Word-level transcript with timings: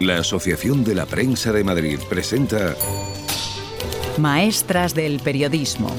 La 0.00 0.16
Asociación 0.16 0.82
de 0.82 0.94
la 0.94 1.04
Prensa 1.04 1.52
de 1.52 1.62
Madrid 1.62 1.98
presenta 2.08 2.74
Maestras 4.16 4.94
del 4.94 5.20
Periodismo. 5.20 5.94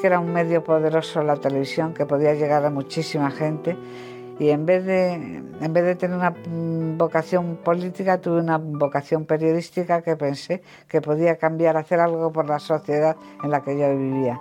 Que 0.00 0.06
era 0.06 0.20
un 0.20 0.32
medio 0.32 0.64
poderoso 0.64 1.22
la 1.22 1.36
televisión, 1.36 1.94
que 1.94 2.06
podía 2.06 2.34
llegar 2.34 2.64
a 2.64 2.70
muchísima 2.70 3.30
gente 3.30 3.76
y 4.38 4.50
en 4.50 4.66
vez 4.66 4.84
de, 4.84 5.14
en 5.14 5.72
vez 5.72 5.84
de 5.84 5.96
tener 5.96 6.16
una 6.16 6.32
vocación 6.96 7.56
política, 7.56 8.20
tuve 8.20 8.40
una 8.40 8.58
vocación 8.58 9.24
periodística 9.24 10.02
que 10.02 10.16
pensé 10.16 10.62
que 10.86 11.00
podía 11.00 11.36
cambiar, 11.36 11.76
hacer 11.76 11.98
algo 11.98 12.32
por 12.32 12.48
la 12.48 12.60
sociedad 12.60 13.16
en 13.42 13.50
la 13.50 13.62
que 13.62 13.76
yo 13.76 13.96
vivía. 13.96 14.38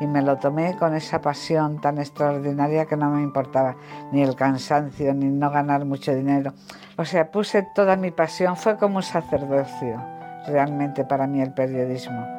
Y 0.00 0.06
me 0.06 0.22
lo 0.22 0.36
tomé 0.36 0.76
con 0.76 0.94
esa 0.94 1.20
pasión 1.20 1.80
tan 1.80 1.98
extraordinaria 1.98 2.84
que 2.84 2.96
no 2.96 3.10
me 3.10 3.22
importaba 3.22 3.74
ni 4.12 4.22
el 4.22 4.36
cansancio, 4.36 5.14
ni 5.14 5.26
no 5.26 5.50
ganar 5.50 5.84
mucho 5.86 6.14
dinero. 6.14 6.52
O 6.96 7.04
sea, 7.04 7.30
puse 7.30 7.66
toda 7.74 7.96
mi 7.96 8.10
pasión, 8.10 8.56
fue 8.56 8.76
como 8.76 8.98
un 8.98 9.02
sacerdocio 9.02 10.00
realmente 10.46 11.04
para 11.04 11.26
mí 11.26 11.40
el 11.40 11.52
periodismo. 11.52 12.37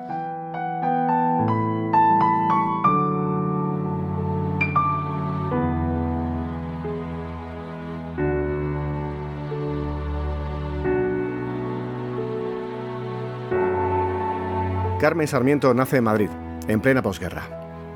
Carmen 14.99 15.29
Sarmiento 15.29 15.73
nace 15.73 15.95
en 15.95 16.03
Madrid, 16.03 16.29
en 16.67 16.81
plena 16.81 17.01
posguerra. 17.01 17.43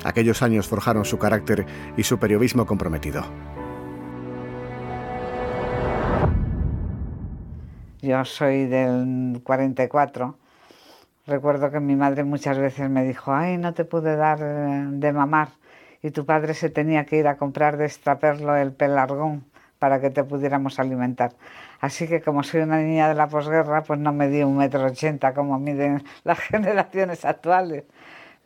Aquellos 0.04 0.40
años 0.40 0.68
forjaron 0.68 1.04
su 1.04 1.18
carácter 1.18 1.66
y 1.98 2.02
su 2.02 2.18
periodismo 2.18 2.64
comprometido. 2.64 3.22
Yo 8.00 8.24
soy 8.24 8.64
del 8.68 9.42
44. 9.44 10.38
Recuerdo 11.26 11.70
que 11.70 11.80
mi 11.80 11.94
madre 11.94 12.24
muchas 12.24 12.56
veces 12.56 12.88
me 12.88 13.04
dijo, 13.04 13.34
ay, 13.34 13.58
no 13.58 13.74
te 13.74 13.84
pude 13.84 14.16
dar 14.16 14.38
eh, 14.40 14.86
de 14.88 15.12
mamar. 15.12 15.48
Y 16.02 16.10
tu 16.10 16.24
padre 16.24 16.54
se 16.54 16.70
tenía 16.70 17.04
que 17.04 17.18
ir 17.18 17.28
a 17.28 17.36
comprar 17.36 17.76
de 17.76 17.84
extraperlo 17.84 18.56
el 18.56 18.72
pelargón 18.72 19.44
para 19.84 20.00
que 20.00 20.08
te 20.08 20.24
pudiéramos 20.24 20.80
alimentar. 20.80 21.32
Así 21.78 22.08
que 22.08 22.22
como 22.22 22.42
soy 22.42 22.62
una 22.62 22.78
niña 22.78 23.06
de 23.06 23.14
la 23.14 23.28
posguerra, 23.28 23.82
pues 23.82 24.00
no 24.00 24.14
me 24.14 24.28
di 24.28 24.42
un 24.42 24.56
metro 24.56 24.82
ochenta 24.86 25.34
como 25.34 25.58
miden 25.58 26.02
las 26.24 26.38
generaciones 26.38 27.26
actuales. 27.26 27.84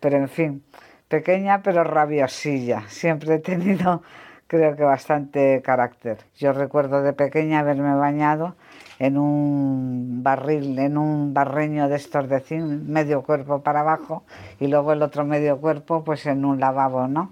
Pero 0.00 0.16
en 0.16 0.28
fin, 0.28 0.64
pequeña 1.06 1.62
pero 1.62 1.84
rabiosilla. 1.84 2.82
Siempre 2.88 3.36
he 3.36 3.38
tenido, 3.38 4.02
creo 4.48 4.74
que 4.74 4.82
bastante 4.82 5.62
carácter. 5.62 6.18
Yo 6.34 6.52
recuerdo 6.52 7.02
de 7.02 7.12
pequeña 7.12 7.60
haberme 7.60 7.94
bañado 7.94 8.56
en 8.98 9.16
un 9.16 10.24
barril, 10.24 10.76
en 10.80 10.98
un 10.98 11.34
barreño 11.34 11.88
de 11.88 11.94
estos 11.94 12.28
de 12.28 12.40
zinc, 12.40 12.82
medio 12.82 13.22
cuerpo 13.22 13.62
para 13.62 13.82
abajo, 13.82 14.24
y 14.58 14.66
luego 14.66 14.92
el 14.92 15.02
otro 15.02 15.24
medio 15.24 15.60
cuerpo 15.60 16.02
pues 16.02 16.26
en 16.26 16.44
un 16.44 16.58
lavabo, 16.58 17.06
¿no? 17.06 17.30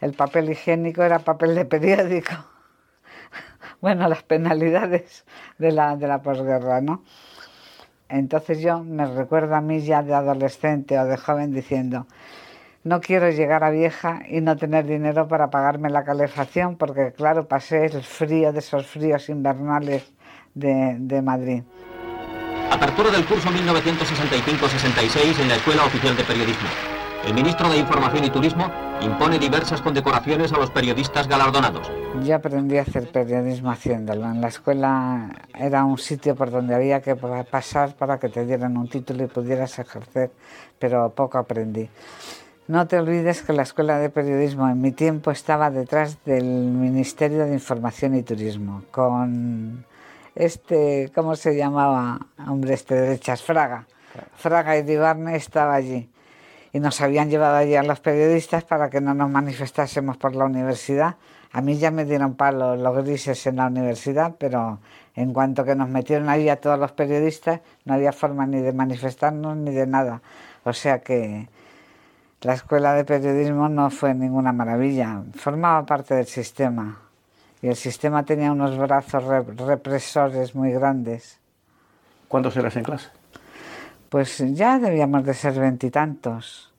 El 0.00 0.14
papel 0.14 0.48
higiénico 0.48 1.02
era 1.02 1.18
papel 1.18 1.54
de 1.54 1.66
periódico 1.66 2.53
bueno, 3.84 4.08
las 4.08 4.22
penalidades 4.22 5.26
de 5.58 5.70
la, 5.70 5.94
de 5.94 6.08
la 6.08 6.22
posguerra, 6.22 6.80
¿no? 6.80 7.04
Entonces 8.08 8.62
yo 8.62 8.82
me 8.82 9.04
recuerdo 9.04 9.56
a 9.56 9.60
mí 9.60 9.80
ya 9.80 10.02
de 10.02 10.14
adolescente 10.14 10.98
o 10.98 11.04
de 11.04 11.18
joven 11.18 11.52
diciendo, 11.52 12.06
no 12.82 13.02
quiero 13.02 13.28
llegar 13.28 13.62
a 13.62 13.68
vieja 13.68 14.22
y 14.26 14.40
no 14.40 14.56
tener 14.56 14.86
dinero 14.86 15.28
para 15.28 15.50
pagarme 15.50 15.90
la 15.90 16.02
calefacción, 16.02 16.78
porque 16.78 17.12
claro, 17.12 17.46
pasé 17.46 17.84
el 17.84 18.02
frío 18.02 18.54
de 18.54 18.60
esos 18.60 18.86
fríos 18.86 19.28
invernales 19.28 20.14
de, 20.54 20.96
de 20.98 21.20
Madrid. 21.20 21.62
Apertura 22.70 23.10
del 23.10 23.26
curso 23.26 23.50
1965-66 23.50 25.40
en 25.42 25.48
la 25.48 25.56
Escuela 25.56 25.84
Oficial 25.84 26.16
de 26.16 26.24
Periodismo. 26.24 26.93
El 27.26 27.32
ministro 27.32 27.70
de 27.70 27.78
Información 27.78 28.22
y 28.24 28.30
Turismo 28.30 28.70
impone 29.00 29.38
diversas 29.38 29.80
condecoraciones 29.80 30.52
a 30.52 30.58
los 30.58 30.70
periodistas 30.70 31.26
galardonados. 31.26 31.90
Yo 32.22 32.36
aprendí 32.36 32.76
a 32.76 32.82
hacer 32.82 33.10
periodismo 33.10 33.70
haciéndolo. 33.70 34.26
En 34.26 34.42
la 34.42 34.48
escuela 34.48 35.30
era 35.58 35.84
un 35.84 35.96
sitio 35.96 36.36
por 36.36 36.50
donde 36.50 36.74
había 36.74 37.00
que 37.00 37.16
pasar 37.16 37.94
para 37.94 38.18
que 38.18 38.28
te 38.28 38.44
dieran 38.44 38.76
un 38.76 38.88
título 38.88 39.24
y 39.24 39.26
pudieras 39.26 39.78
ejercer, 39.78 40.32
pero 40.78 41.08
poco 41.10 41.38
aprendí. 41.38 41.88
No 42.68 42.86
te 42.86 42.98
olvides 42.98 43.40
que 43.40 43.54
la 43.54 43.62
escuela 43.62 43.98
de 43.98 44.10
periodismo 44.10 44.68
en 44.68 44.82
mi 44.82 44.92
tiempo 44.92 45.30
estaba 45.30 45.70
detrás 45.70 46.22
del 46.26 46.44
Ministerio 46.44 47.46
de 47.46 47.54
Información 47.54 48.16
y 48.16 48.22
Turismo, 48.22 48.82
con 48.90 49.86
este, 50.34 51.10
¿cómo 51.14 51.36
se 51.36 51.56
llamaba? 51.56 52.18
Hombre, 52.46 52.74
este 52.74 52.94
de 52.94 53.00
derechas, 53.00 53.42
Fraga. 53.42 53.86
Fraga 54.36 54.76
y 54.76 54.82
Dibarne 54.82 55.36
estaba 55.36 55.74
allí 55.74 56.10
y 56.74 56.80
nos 56.80 57.00
habían 57.00 57.30
llevado 57.30 57.54
allí 57.54 57.76
a 57.76 57.84
los 57.84 58.00
periodistas 58.00 58.64
para 58.64 58.90
que 58.90 59.00
no 59.00 59.14
nos 59.14 59.30
manifestásemos 59.30 60.16
por 60.16 60.34
la 60.34 60.44
universidad. 60.44 61.14
A 61.52 61.60
mí 61.60 61.78
ya 61.78 61.92
me 61.92 62.04
dieron 62.04 62.34
palo 62.34 62.74
los 62.74 62.96
grises 62.96 63.46
en 63.46 63.56
la 63.56 63.68
universidad, 63.68 64.34
pero 64.36 64.80
en 65.14 65.32
cuanto 65.32 65.64
que 65.64 65.76
nos 65.76 65.88
metieron 65.88 66.28
ahí 66.28 66.48
a 66.48 66.60
todos 66.60 66.76
los 66.76 66.90
periodistas, 66.90 67.60
no 67.84 67.94
había 67.94 68.10
forma 68.12 68.44
ni 68.46 68.60
de 68.60 68.72
manifestarnos 68.72 69.56
ni 69.56 69.70
de 69.70 69.86
nada. 69.86 70.20
O 70.64 70.72
sea 70.72 70.98
que 70.98 71.48
la 72.40 72.54
escuela 72.54 72.92
de 72.94 73.04
periodismo 73.04 73.68
no 73.68 73.88
fue 73.90 74.12
ninguna 74.12 74.52
maravilla, 74.52 75.22
formaba 75.36 75.86
parte 75.86 76.14
del 76.14 76.26
sistema 76.26 76.98
y 77.62 77.68
el 77.68 77.76
sistema 77.76 78.24
tenía 78.24 78.50
unos 78.50 78.76
brazos 78.76 79.22
represores 79.24 80.56
muy 80.56 80.72
grandes. 80.72 81.38
¿Cuántos 82.26 82.56
eras 82.56 82.74
en 82.74 82.82
clase? 82.82 83.10
Pues 84.14 84.38
ya 84.54 84.78
debíamos 84.78 85.24
de 85.24 85.34
ser 85.34 85.58
veintitantos. 85.58 86.72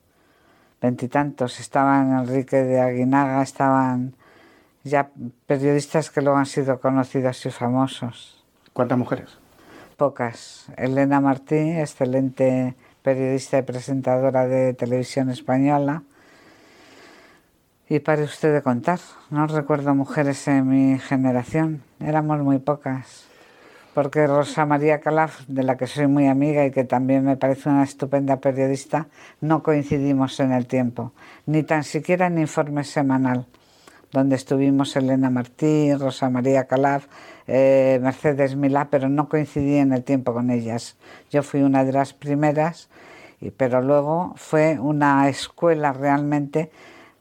Veintitantos. 0.82 1.60
Estaban 1.60 2.18
Enrique 2.18 2.64
de 2.64 2.80
Aguinaga, 2.80 3.42
estaban 3.42 4.16
ya 4.86 5.10
periodistas 5.46 6.10
que 6.12 6.22
luego 6.22 6.38
han 6.38 6.46
sido 6.46 6.80
conocidos 6.80 7.46
y 7.46 7.52
famosos. 7.52 8.42
¿Cuántas 8.72 8.98
mujeres? 8.98 9.38
Pocas. 9.98 10.68
Elena 10.78 11.20
Martí, 11.20 11.58
excelente 11.58 12.74
periodista 13.02 13.58
y 13.58 13.64
presentadora 13.64 14.48
de 14.48 14.74
televisión 14.74 15.30
española. 15.30 16.04
Y 17.90 18.00
para 18.00 18.24
usted 18.24 18.54
de 18.54 18.62
contar, 18.62 19.02
no 19.30 19.46
recuerdo 19.48 19.94
mujeres 19.94 20.48
en 20.48 20.70
mi 20.70 21.00
generación, 21.00 21.84
éramos 22.00 22.40
muy 22.40 22.60
pocas 22.60 23.26
porque 23.96 24.28
Rosa 24.28 24.66
María 24.66 25.00
Calaf, 25.00 25.48
de 25.48 25.64
la 25.64 25.78
que 25.78 25.88
soy 25.88 26.08
muy 26.08 26.28
amiga 26.28 26.66
y 26.66 26.72
que 26.72 26.84
también 26.84 27.24
me 27.24 27.38
parece 27.38 27.70
una 27.70 27.86
estupenda 27.86 28.42
periodista, 28.42 29.08
no 29.40 29.64
coincidimos 29.64 30.38
en 30.42 30.52
el 30.52 30.68
tiempo, 30.68 31.14
ni 31.46 31.64
tan 31.64 31.86
siquiera 31.86 32.28
en 32.28 32.38
informe 32.38 32.84
semanal, 32.84 33.46
donde 34.12 34.36
estuvimos 34.36 34.98
Elena 34.98 35.30
Martí, 35.30 35.94
Rosa 35.94 36.30
María 36.30 36.66
Calaf, 36.66 37.08
eh, 37.48 37.98
Mercedes 38.02 38.58
Milá, 38.58 38.90
pero 38.92 39.08
no 39.08 39.30
coincidí 39.30 39.78
en 39.78 39.94
el 39.94 40.04
tiempo 40.04 40.34
con 40.34 40.50
ellas. 40.50 40.98
Yo 41.32 41.42
fui 41.42 41.62
una 41.62 41.86
de 41.86 41.94
las 41.94 42.14
primeras, 42.14 42.90
pero 43.56 43.82
luego 43.82 44.34
fue 44.36 44.78
una 44.78 45.30
escuela 45.30 45.94
realmente 45.94 46.70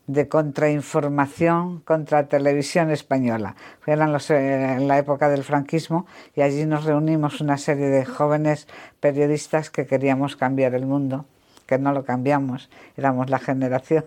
de 0.06 0.28
contrainformación 0.28 1.80
contra 1.80 2.28
televisión 2.28 2.90
española. 2.90 3.56
Eran 3.86 4.12
los, 4.12 4.30
eh, 4.30 4.74
en 4.74 4.88
la 4.88 4.98
época 4.98 5.28
del 5.28 5.44
franquismo 5.44 6.06
y 6.34 6.42
allí 6.42 6.66
nos 6.66 6.84
reunimos 6.84 7.40
una 7.40 7.56
serie 7.56 7.86
de 7.86 8.04
jóvenes 8.04 8.68
periodistas 9.00 9.70
que 9.70 9.86
queríamos 9.86 10.36
cambiar 10.36 10.74
el 10.74 10.86
mundo, 10.86 11.24
que 11.66 11.78
no 11.78 11.92
lo 11.92 12.04
cambiamos, 12.04 12.68
éramos 12.96 13.30
la 13.30 13.38
generación 13.38 14.04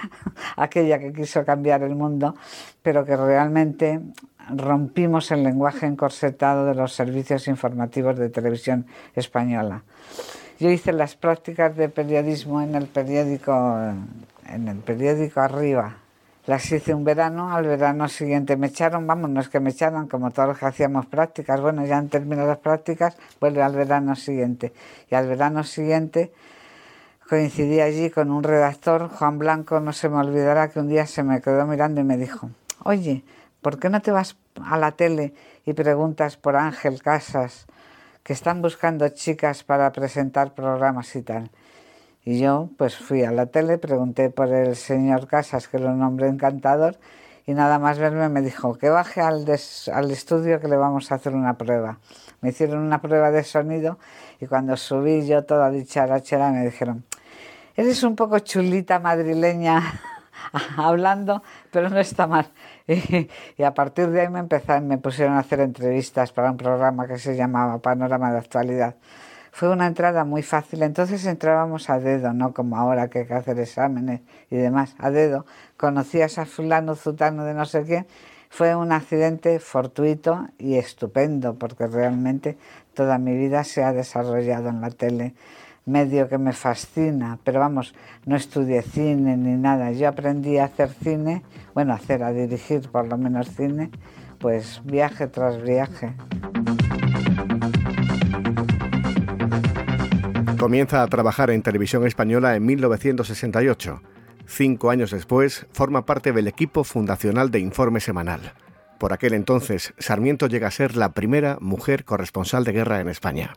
aquella 0.56 0.98
que 0.98 1.12
quiso 1.12 1.44
cambiar 1.44 1.82
el 1.82 1.94
mundo, 1.94 2.34
pero 2.82 3.04
que 3.04 3.16
realmente 3.16 4.00
rompimos 4.48 5.30
el 5.30 5.42
lenguaje 5.42 5.86
encorsetado 5.86 6.66
de 6.66 6.74
los 6.74 6.92
servicios 6.92 7.48
informativos 7.48 8.18
de 8.18 8.28
televisión 8.28 8.86
española. 9.14 9.82
Yo 10.58 10.70
hice 10.70 10.92
las 10.92 11.16
prácticas 11.16 11.76
de 11.76 11.88
periodismo 11.88 12.60
en 12.62 12.74
el 12.74 12.86
periódico 12.86 13.52
en 14.52 14.68
el 14.68 14.78
periódico 14.78 15.40
arriba. 15.40 15.96
Las 16.46 16.70
hice 16.72 16.92
un 16.92 17.04
verano, 17.04 17.54
al 17.54 17.66
verano 17.66 18.08
siguiente 18.08 18.56
me 18.56 18.66
echaron, 18.66 19.06
vamos, 19.06 19.30
no 19.30 19.40
es 19.40 19.48
que 19.48 19.60
me 19.60 19.70
echaron, 19.70 20.08
como 20.08 20.32
todos 20.32 20.48
los 20.48 20.58
que 20.58 20.66
hacíamos 20.66 21.06
prácticas, 21.06 21.60
bueno, 21.60 21.86
ya 21.86 21.98
han 21.98 22.08
terminado 22.08 22.48
las 22.48 22.58
prácticas, 22.58 23.16
vuelve 23.40 23.62
al 23.62 23.76
verano 23.76 24.16
siguiente. 24.16 24.72
Y 25.08 25.14
al 25.14 25.28
verano 25.28 25.62
siguiente 25.62 26.32
coincidí 27.28 27.80
allí 27.80 28.10
con 28.10 28.32
un 28.32 28.42
redactor, 28.42 29.08
Juan 29.08 29.38
Blanco, 29.38 29.78
no 29.78 29.92
se 29.92 30.08
me 30.08 30.16
olvidará 30.16 30.68
que 30.68 30.80
un 30.80 30.88
día 30.88 31.06
se 31.06 31.22
me 31.22 31.40
quedó 31.40 31.64
mirando 31.64 32.00
y 32.00 32.04
me 32.04 32.16
dijo, 32.16 32.50
oye, 32.82 33.24
¿por 33.60 33.78
qué 33.78 33.88
no 33.88 34.02
te 34.02 34.10
vas 34.10 34.36
a 34.64 34.76
la 34.76 34.92
tele 34.92 35.34
y 35.64 35.74
preguntas 35.74 36.36
por 36.36 36.56
Ángel 36.56 37.00
Casas, 37.00 37.66
que 38.24 38.32
están 38.32 38.62
buscando 38.62 39.08
chicas 39.10 39.62
para 39.62 39.92
presentar 39.92 40.54
programas 40.54 41.14
y 41.14 41.22
tal? 41.22 41.50
Y 42.24 42.38
yo 42.38 42.70
pues 42.78 42.96
fui 42.96 43.24
a 43.24 43.32
la 43.32 43.46
tele, 43.46 43.78
pregunté 43.78 44.30
por 44.30 44.52
el 44.52 44.76
señor 44.76 45.26
Casas, 45.26 45.68
que 45.68 45.78
lo 45.78 45.94
nombré 45.94 46.28
encantador, 46.28 46.96
y 47.46 47.54
nada 47.54 47.78
más 47.78 47.98
verme 47.98 48.28
me 48.28 48.42
dijo 48.42 48.78
que 48.78 48.88
baje 48.88 49.20
al, 49.20 49.44
al 49.92 50.10
estudio 50.10 50.60
que 50.60 50.68
le 50.68 50.76
vamos 50.76 51.10
a 51.10 51.16
hacer 51.16 51.34
una 51.34 51.58
prueba. 51.58 51.98
Me 52.40 52.50
hicieron 52.50 52.78
una 52.78 53.00
prueba 53.00 53.30
de 53.30 53.42
sonido 53.42 53.98
y 54.40 54.46
cuando 54.46 54.76
subí 54.76 55.26
yo 55.26 55.44
toda 55.44 55.70
dicharachera 55.70 56.50
me 56.50 56.64
dijeron, 56.64 57.04
eres 57.76 58.02
un 58.04 58.14
poco 58.14 58.38
chulita 58.38 59.00
madrileña 59.00 59.82
hablando, 60.76 61.42
pero 61.70 61.88
no 61.90 61.98
está 61.98 62.26
mal. 62.26 62.50
Y, 63.56 63.62
a 63.62 63.74
partir 63.74 64.08
de 64.10 64.22
ahí 64.22 64.28
me 64.28 64.40
empezaron, 64.40 64.86
me 64.88 64.98
pusieron 64.98 65.34
a 65.34 65.40
hacer 65.40 65.60
entrevistas 65.60 66.32
para 66.32 66.50
un 66.50 66.56
programa 66.56 67.06
que 67.06 67.18
se 67.18 67.36
llamaba 67.36 67.78
Panorama 67.78 68.32
de 68.32 68.38
Actualidad. 68.38 68.96
Fue 69.54 69.68
una 69.68 69.86
entrada 69.86 70.24
muy 70.24 70.42
fácil, 70.42 70.82
entonces 70.82 71.26
entrábamos 71.26 71.90
a 71.90 72.00
dedo, 72.00 72.32
no 72.32 72.54
como 72.54 72.78
ahora 72.78 73.08
que 73.08 73.20
hay 73.20 73.26
que 73.26 73.34
hacer 73.34 73.58
exámenes 73.58 74.22
y 74.50 74.56
demás, 74.56 74.96
a 74.98 75.10
dedo. 75.10 75.44
Conocías 75.76 76.38
a 76.38 76.46
fulano, 76.46 76.96
zutano 76.96 77.44
de 77.44 77.52
no 77.52 77.66
sé 77.66 77.84
qué. 77.84 78.06
Fue 78.48 78.74
un 78.74 78.92
accidente 78.92 79.60
fortuito 79.60 80.48
y 80.58 80.76
estupendo, 80.76 81.56
porque 81.56 81.86
realmente 81.86 82.56
toda 82.94 83.18
mi 83.18 83.36
vida 83.36 83.62
se 83.64 83.84
ha 83.84 83.92
desarrollado 83.92 84.70
en 84.70 84.80
la 84.80 84.90
tele, 84.90 85.34
medio 85.84 86.30
que 86.30 86.38
me 86.38 86.54
fascina, 86.54 87.38
pero 87.44 87.60
vamos, 87.60 87.94
no 88.24 88.36
estudié 88.36 88.80
cine 88.80 89.36
ni 89.36 89.54
nada. 89.56 89.92
Yo 89.92 90.08
aprendí 90.08 90.56
a 90.56 90.64
hacer 90.64 90.88
cine, 90.88 91.42
bueno, 91.74 91.92
a 91.92 91.96
hacer, 91.96 92.22
a 92.22 92.32
dirigir 92.32 92.88
por 92.90 93.06
lo 93.06 93.18
menos 93.18 93.50
cine, 93.54 93.90
pues 94.38 94.80
viaje 94.82 95.26
tras 95.26 95.60
viaje. 95.60 96.14
Comienza 100.62 101.02
a 101.02 101.08
trabajar 101.08 101.50
en 101.50 101.60
televisión 101.60 102.06
española 102.06 102.54
en 102.54 102.64
1968. 102.64 104.00
Cinco 104.46 104.90
años 104.90 105.10
después, 105.10 105.66
forma 105.72 106.06
parte 106.06 106.30
del 106.30 106.46
equipo 106.46 106.84
fundacional 106.84 107.50
de 107.50 107.58
Informe 107.58 107.98
Semanal. 107.98 108.52
Por 109.00 109.12
aquel 109.12 109.34
entonces, 109.34 109.92
Sarmiento 109.98 110.46
llega 110.46 110.68
a 110.68 110.70
ser 110.70 110.96
la 110.96 111.14
primera 111.14 111.58
mujer 111.60 112.04
corresponsal 112.04 112.62
de 112.62 112.70
guerra 112.70 113.00
en 113.00 113.08
España. 113.08 113.54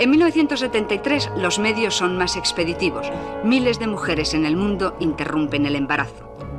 En 0.00 0.10
1973 0.10 1.30
los 1.36 1.60
medios 1.60 1.94
son 1.94 2.18
más 2.18 2.36
expeditivos. 2.36 3.08
Miles 3.44 3.78
de 3.78 3.86
mujeres 3.86 4.34
en 4.34 4.46
el 4.46 4.56
mundo 4.56 4.96
interrumpen 4.98 5.64
el 5.64 5.76
embarazo. 5.76 6.55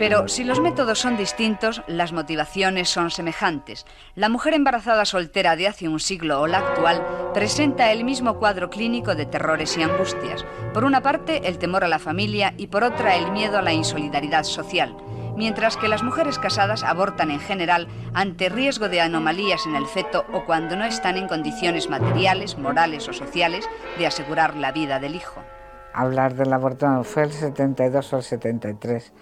Pero 0.00 0.28
si 0.28 0.44
los 0.44 0.60
métodos 0.60 0.98
son 0.98 1.18
distintos, 1.18 1.82
las 1.86 2.14
motivaciones 2.14 2.88
son 2.88 3.10
semejantes. 3.10 3.84
La 4.14 4.30
mujer 4.30 4.54
embarazada 4.54 5.04
soltera 5.04 5.56
de 5.56 5.68
hace 5.68 5.90
un 5.90 6.00
siglo 6.00 6.40
o 6.40 6.46
la 6.46 6.60
actual 6.60 7.04
presenta 7.34 7.92
el 7.92 8.04
mismo 8.04 8.38
cuadro 8.38 8.70
clínico 8.70 9.14
de 9.14 9.26
terrores 9.26 9.76
y 9.76 9.82
angustias. 9.82 10.46
Por 10.72 10.84
una 10.84 11.02
parte, 11.02 11.46
el 11.46 11.58
temor 11.58 11.84
a 11.84 11.88
la 11.88 11.98
familia 11.98 12.54
y 12.56 12.68
por 12.68 12.82
otra, 12.82 13.14
el 13.14 13.30
miedo 13.30 13.58
a 13.58 13.62
la 13.62 13.74
insolidaridad 13.74 14.44
social. 14.44 14.96
Mientras 15.36 15.76
que 15.76 15.88
las 15.88 16.02
mujeres 16.02 16.38
casadas 16.38 16.82
abortan 16.82 17.30
en 17.30 17.40
general 17.40 17.86
ante 18.14 18.48
riesgo 18.48 18.88
de 18.88 19.02
anomalías 19.02 19.66
en 19.66 19.76
el 19.76 19.84
feto 19.84 20.24
o 20.32 20.46
cuando 20.46 20.76
no 20.76 20.86
están 20.86 21.18
en 21.18 21.28
condiciones 21.28 21.90
materiales, 21.90 22.56
morales 22.56 23.06
o 23.06 23.12
sociales 23.12 23.68
de 23.98 24.06
asegurar 24.06 24.56
la 24.56 24.72
vida 24.72 24.98
del 24.98 25.14
hijo. 25.14 25.44
Hablar 25.92 26.34
del 26.34 26.52
aborto 26.52 27.02
fue 27.04 27.24
el 27.24 27.32
72 27.32 28.12
o 28.12 28.16
el 28.18 28.22
73 28.22 29.12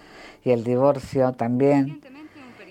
y 0.43 0.51
el 0.51 0.63
divorcio 0.63 1.33
también, 1.33 2.01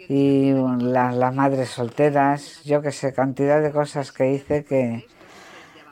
y 0.08 0.52
las 0.52 1.34
madres 1.34 1.68
solteras, 1.68 2.62
yo 2.64 2.80
que 2.80 2.92
sé, 2.92 3.12
cantidad 3.12 3.60
de 3.60 3.70
cosas 3.70 4.10
que 4.12 4.32
hice 4.32 4.64
que, 4.64 5.06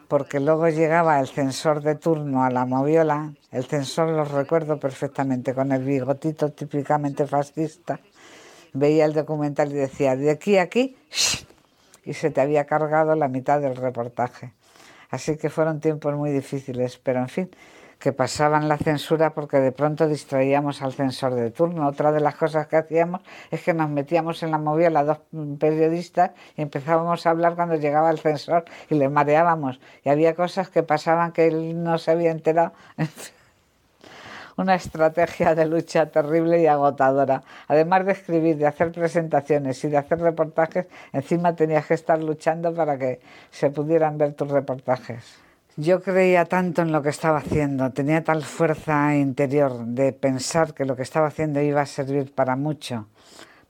porque 0.08 0.41
luego 0.41 0.69
llegaba 0.69 1.20
el 1.20 1.26
censor 1.26 1.82
de 1.82 1.97
turno 1.97 2.44
a 2.44 2.50
la 2.50 2.64
moviola, 2.64 3.35
el 3.50 3.64
censor 3.64 4.08
lo 4.08 4.25
recuerdo 4.25 4.79
perfectamente, 4.79 5.53
con 5.53 5.73
el 5.73 5.85
bigotito 5.85 6.50
típicamente 6.50 7.26
fascista, 7.26 8.00
veía 8.73 9.05
el 9.05 9.12
documental 9.12 9.70
y 9.73 9.75
decía, 9.75 10.17
de 10.17 10.31
aquí 10.31 10.56
a 10.56 10.62
aquí, 10.62 10.97
y 12.05 12.14
se 12.14 12.31
te 12.31 12.41
había 12.41 12.64
cargado 12.64 13.14
la 13.17 13.29
mitad 13.29 13.61
del 13.61 13.76
reportaje. 13.76 14.53
Así 15.11 15.37
que 15.37 15.50
fueron 15.50 15.81
tiempos 15.81 16.14
muy 16.14 16.31
difíciles, 16.31 16.99
pero 17.03 17.20
en 17.20 17.29
fin, 17.29 17.50
que 17.98 18.12
pasaban 18.12 18.69
la 18.69 18.76
censura 18.76 19.31
porque 19.31 19.58
de 19.58 19.72
pronto 19.72 20.06
distraíamos 20.06 20.82
al 20.82 20.93
censor 20.93 21.34
de 21.34 21.50
turno. 21.50 21.87
Otra 21.88 22.12
de 22.12 22.20
las 22.20 22.34
cosas 22.34 22.66
que 22.66 22.76
hacíamos 22.76 23.22
es 23.50 23.62
que 23.62 23.75
nos 23.75 23.88
metíamos 23.88 24.43
en 24.43 24.50
la 24.50 24.58
movida 24.58 24.98
a 24.98 25.04
dos 25.04 25.19
periodistas 25.58 26.32
y 26.56 26.62
empezábamos 26.62 27.26
a 27.26 27.31
hablar 27.31 27.54
cuando 27.54 27.76
llegaba 27.76 28.10
el 28.10 28.19
censor 28.19 28.64
y 28.90 28.96
le 28.96 29.08
mareábamos. 29.08 29.81
Y 30.04 30.10
había 30.10 30.34
cosas 30.34 30.69
que 30.69 30.82
pasaban 30.82 31.32
que 31.32 31.46
él 31.46 31.82
no 31.82 31.98
se 31.98 32.10
había 32.10 32.31
enterado. 32.31 32.72
Una 34.58 34.75
estrategia 34.75 35.54
de 35.54 35.66
lucha 35.66 36.06
terrible 36.06 36.62
y 36.62 36.66
agotadora. 36.66 37.43
Además 37.69 38.06
de 38.06 38.12
escribir, 38.12 38.56
de 38.56 38.66
hacer 38.66 38.90
presentaciones 38.90 39.84
y 39.84 39.88
de 39.88 39.98
hacer 39.98 40.19
reportajes, 40.19 40.87
encima 41.12 41.54
tenías 41.54 41.87
que 41.87 41.94
estar 41.94 42.22
luchando 42.22 42.75
para 42.75 42.96
que 42.96 43.20
se 43.50 43.70
pudieran 43.70 44.16
ver 44.16 44.32
tus 44.32 44.48
reportajes. 44.48 45.45
Yo 45.78 46.00
creía 46.00 46.46
tanto 46.46 46.81
en 46.81 46.90
lo 46.90 47.02
que 47.02 47.11
estaba 47.11 47.37
haciendo, 47.37 47.93
tenía 47.93 48.25
tal 48.25 48.43
fuerza 48.43 49.14
interior 49.14 49.84
de 49.84 50.14
pensar 50.14 50.73
que 50.73 50.87
lo 50.87 50.96
que 50.96 51.02
estaba 51.02 51.26
haciendo 51.26 51.61
iba 51.61 51.82
a 51.82 51.87
servir 51.87 52.34
para 52.34 52.56
mucho, 52.56 53.08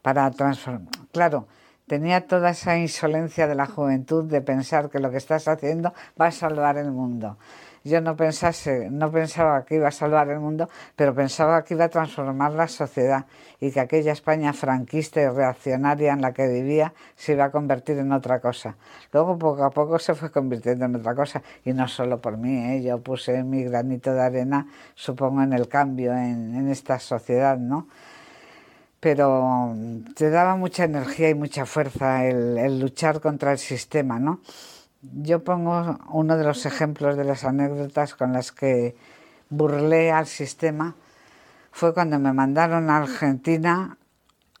para 0.01 0.31
transformar. 0.31 0.87
Claro, 1.11 1.47
tenía 1.85 2.25
toda 2.25 2.51
esa 2.51 2.77
insolencia 2.77 3.45
de 3.45 3.55
la 3.55 3.65
juventud 3.65 4.23
de 4.23 4.39
pensar 4.39 4.89
que 4.89 4.99
lo 4.99 5.11
que 5.11 5.17
estás 5.17 5.49
haciendo 5.49 5.93
va 6.19 6.27
a 6.27 6.31
salvar 6.31 6.77
el 6.77 6.91
mundo 6.91 7.37
yo 7.83 8.01
no 8.01 8.15
pensase, 8.15 8.89
no 8.89 9.11
pensaba 9.11 9.63
que 9.65 9.75
iba 9.75 9.87
a 9.87 9.91
salvar 9.91 10.29
el 10.29 10.39
mundo, 10.39 10.69
pero 10.95 11.13
pensaba 11.13 11.63
que 11.63 11.73
iba 11.73 11.85
a 11.85 11.89
transformar 11.89 12.53
la 12.53 12.67
sociedad 12.67 13.25
y 13.59 13.71
que 13.71 13.79
aquella 13.79 14.11
España 14.11 14.53
franquista 14.53 15.21
y 15.21 15.27
reaccionaria 15.27 16.13
en 16.13 16.21
la 16.21 16.33
que 16.33 16.47
vivía 16.47 16.93
se 17.15 17.33
iba 17.33 17.45
a 17.45 17.51
convertir 17.51 17.97
en 17.97 18.11
otra 18.11 18.39
cosa. 18.39 18.75
Luego 19.11 19.37
poco 19.37 19.63
a 19.63 19.69
poco 19.69 19.99
se 19.99 20.13
fue 20.15 20.31
convirtiendo 20.31 20.85
en 20.85 20.95
otra 20.95 21.15
cosa 21.15 21.41
y 21.65 21.73
no 21.73 21.87
solo 21.87 22.19
por 22.19 22.37
mí, 22.37 22.75
¿eh? 22.75 22.81
yo 22.83 22.99
puse 23.01 23.43
mi 23.43 23.63
granito 23.63 24.13
de 24.13 24.21
arena, 24.21 24.67
supongo, 24.95 25.41
en 25.41 25.53
el 25.53 25.67
cambio 25.67 26.11
en, 26.13 26.67
esta 26.69 26.99
sociedad, 26.99 27.57
¿no? 27.57 27.87
Pero 28.99 29.73
te 30.15 30.29
daba 30.29 30.55
mucha 30.55 30.83
energía 30.83 31.29
y 31.29 31.35
mucha 31.35 31.65
fuerza 31.65 32.25
el 32.25 32.79
luchar 32.79 33.21
contra 33.21 33.51
el 33.51 33.57
sistema, 33.57 34.19
¿no? 34.19 34.41
Yo 35.01 35.43
pongo 35.43 35.99
uno 36.09 36.37
de 36.37 36.43
los 36.43 36.65
ejemplos 36.65 37.17
de 37.17 37.23
las 37.23 37.43
anécdotas 37.43 38.15
con 38.15 38.33
las 38.33 38.51
que 38.51 38.95
burlé 39.49 40.11
al 40.11 40.25
sistema. 40.25 40.95
Fue 41.71 41.93
cuando 41.93 42.17
me 42.19 42.33
mandaron 42.33 42.89
a 42.89 42.97
Argentina 42.97 43.97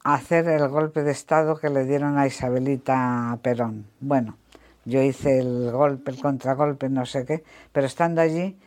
a 0.03 0.13
hacer 0.13 0.47
el 0.47 0.67
golpe 0.67 1.01
de 1.01 1.11
Estado 1.11 1.57
que 1.57 1.69
le 1.69 1.85
dieron 1.85 2.17
a 2.19 2.27
Isabelita 2.27 3.37
Perón. 3.41 3.87
Bueno, 3.99 4.37
yo 4.85 5.01
hice 5.01 5.39
el 5.39 5.71
golpe, 5.71 6.11
el 6.11 6.21
contragolpe, 6.21 6.87
no 6.87 7.05
sé 7.05 7.25
qué, 7.25 7.43
pero 7.71 7.87
estando 7.87 8.21
allí 8.21 8.57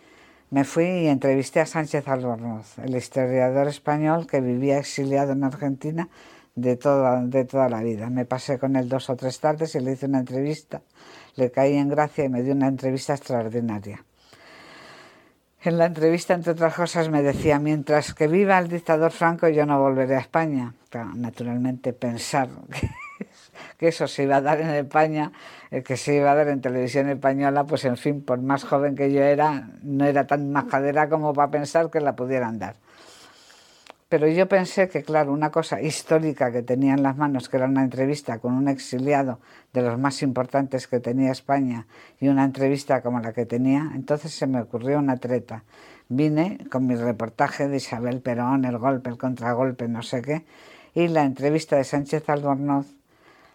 me 0.50 0.65
fui 0.65 0.85
y 0.85 1.07
entrevisté 1.07 1.61
a 1.61 1.67
Sánchez 1.67 2.09
Albornoz, 2.09 2.79
el 2.81 2.97
historiador 2.97 3.69
español 3.69 4.27
que 4.27 4.41
vivía 4.41 4.79
exiliado 4.79 5.33
en 5.33 5.45
Argentina 5.45 6.09
de 6.54 6.76
toda, 6.76 7.23
de 7.23 7.45
toda 7.45 7.69
la 7.69 7.83
vida. 7.83 8.11
Me 8.11 8.25
pasé 8.25 8.59
con 8.59 8.76
él 8.76 8.88
dos 8.88 9.11
o 9.11 9.16
tres 9.16 9.40
tardes 9.40 9.75
y 9.75 9.80
le 9.80 9.92
hice 9.92 10.07
una 10.07 10.21
entrevista 10.21 10.83
le 11.37 11.50
caí 11.50 11.76
en 11.76 11.88
gracia 11.88 12.25
y 12.25 12.28
me 12.28 12.42
dio 12.42 12.52
una 12.52 12.69
entrevista 12.69 13.14
extraordinaria. 13.14 14.04
En 15.62 15.76
la 15.76 15.87
entrevista, 15.87 16.33
entre 16.33 16.52
otras 16.52 16.75
cosas, 16.75 17.11
me 17.11 17.23
decía, 17.23 17.59
mientras 17.59 18.14
que 18.14 18.28
viva 18.28 18.59
el 18.59 18.69
dictador 18.69 19.11
Franco, 19.11 19.49
yo 19.49 19.66
no 19.66 19.78
volveré 19.78 20.16
a 20.16 20.21
España. 20.21 20.75
naturalmente, 21.14 21.92
pensar 21.92 22.49
que, 23.78 23.88
eso 23.88 24.09
se 24.09 24.23
iba 24.23 24.37
a 24.37 24.40
dar 24.40 24.61
en 24.61 24.71
España, 24.71 25.33
eh, 25.71 25.83
que 25.83 25.99
se 25.99 26.14
iba 26.14 26.33
a 26.33 26.35
dar 26.35 26.49
en 26.49 26.62
televisión 26.62 27.11
española, 27.11 27.64
pues 27.64 27.85
en 27.85 27.99
fin, 27.99 28.23
por 28.23 28.40
más 28.40 28.64
joven 28.64 28.97
que 28.97 29.12
yo 29.12 29.23
era, 29.23 29.69
no 29.83 30.07
era 30.07 30.26
tan 30.26 30.50
majadera 30.50 31.11
como 31.11 31.35
para 31.35 31.50
pensar 31.50 31.90
que 31.90 32.00
la 32.00 32.16
pudieran 32.16 32.59
dar. 32.59 32.76
Pero 34.11 34.26
yo 34.26 34.49
pensé 34.49 34.88
que, 34.88 35.05
claro, 35.05 35.33
una 35.33 35.52
cosa 35.52 35.81
histórica 35.81 36.50
que 36.50 36.64
tenía 36.64 36.95
en 36.95 37.05
las 37.05 37.17
manos, 37.17 37.49
que 37.49 37.59
era 37.59 37.67
una 37.67 37.85
entrevista 37.85 38.40
con 38.40 38.55
un 38.55 38.67
exiliado 38.67 39.38
de 39.73 39.83
los 39.83 40.00
más 40.00 40.23
importantes 40.23 40.88
que 40.88 40.99
tenía 40.99 41.31
España 41.31 41.87
y 42.19 42.26
una 42.26 42.43
entrevista 42.45 43.02
como 43.02 43.21
la 43.21 43.33
que 43.33 43.47
tenía, 43.47 43.93
entonces 43.95 44.35
se 44.35 44.49
me 44.49 44.61
ocurrió 44.61 44.99
una 44.99 45.19
treta. 45.19 45.62
Vine 46.09 46.59
con 46.73 46.88
mi 46.88 46.97
reportaje 46.97 47.69
de 47.69 47.76
Isabel 47.76 48.21
Perón, 48.21 48.64
el 48.64 48.79
golpe, 48.79 49.11
el 49.11 49.17
contragolpe, 49.17 49.87
no 49.87 50.02
sé 50.02 50.23
qué, 50.23 50.45
y 50.93 51.07
la 51.07 51.23
entrevista 51.23 51.76
de 51.76 51.85
Sánchez 51.85 52.29
Albornoz 52.29 52.88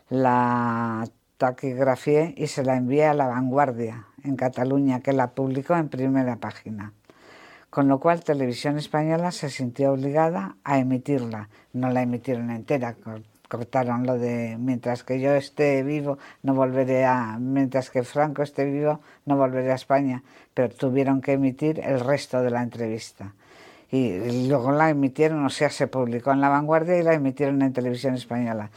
la 0.07 1.03
taquigrafié 1.37 2.33
y 2.37 2.47
se 2.47 2.63
la 2.63 2.77
envié 2.77 3.07
a 3.07 3.13
La 3.13 3.27
Vanguardia 3.27 4.07
en 4.23 4.37
Cataluña, 4.37 5.01
que 5.01 5.11
la 5.11 5.31
publicó 5.31 5.75
en 5.75 5.89
primera 5.89 6.37
página. 6.37 6.93
Con 7.75 7.89
lo 7.89 7.99
cual 7.99 8.23
Televisión 8.23 8.77
Española 8.77 9.31
se 9.31 9.49
sintió 9.49 9.91
obligada 9.91 10.55
a 10.63 10.79
emitirla. 10.79 11.49
No 11.73 11.89
la 11.89 12.03
emitieron 12.03 12.49
entera, 12.49 12.95
cortaron 13.49 14.05
lo 14.05 14.17
de 14.17 14.55
mientras 14.57 15.03
que 15.03 15.19
yo 15.19 15.35
esté 15.35 15.83
vivo 15.83 16.17
no 16.41 16.53
volveré 16.53 17.03
a 17.03 17.37
mientras 17.37 17.89
que 17.89 18.03
Franco 18.03 18.43
esté 18.43 18.63
vivo 18.63 19.01
no 19.25 19.35
volveré 19.35 19.73
a 19.73 19.75
España 19.75 20.23
pero 20.53 20.69
tuvieron 20.69 21.19
que 21.19 21.33
emitir 21.33 21.81
el 21.81 21.99
resto 21.99 22.41
de 22.41 22.49
la 22.49 22.63
entrevista. 22.63 23.33
Y 23.91 24.47
luego 24.47 24.71
la 24.71 24.89
emitieron 24.89 25.45
o 25.45 25.49
sea 25.49 25.69
se 25.69 25.87
publicó 25.87 26.31
en 26.31 26.39
La 26.39 26.47
Vanguardia 26.47 26.97
y 26.97 27.03
la 27.03 27.13
emitieron 27.13 27.61
en 27.61 27.73
televisión 27.73 28.13
española. 28.13 28.69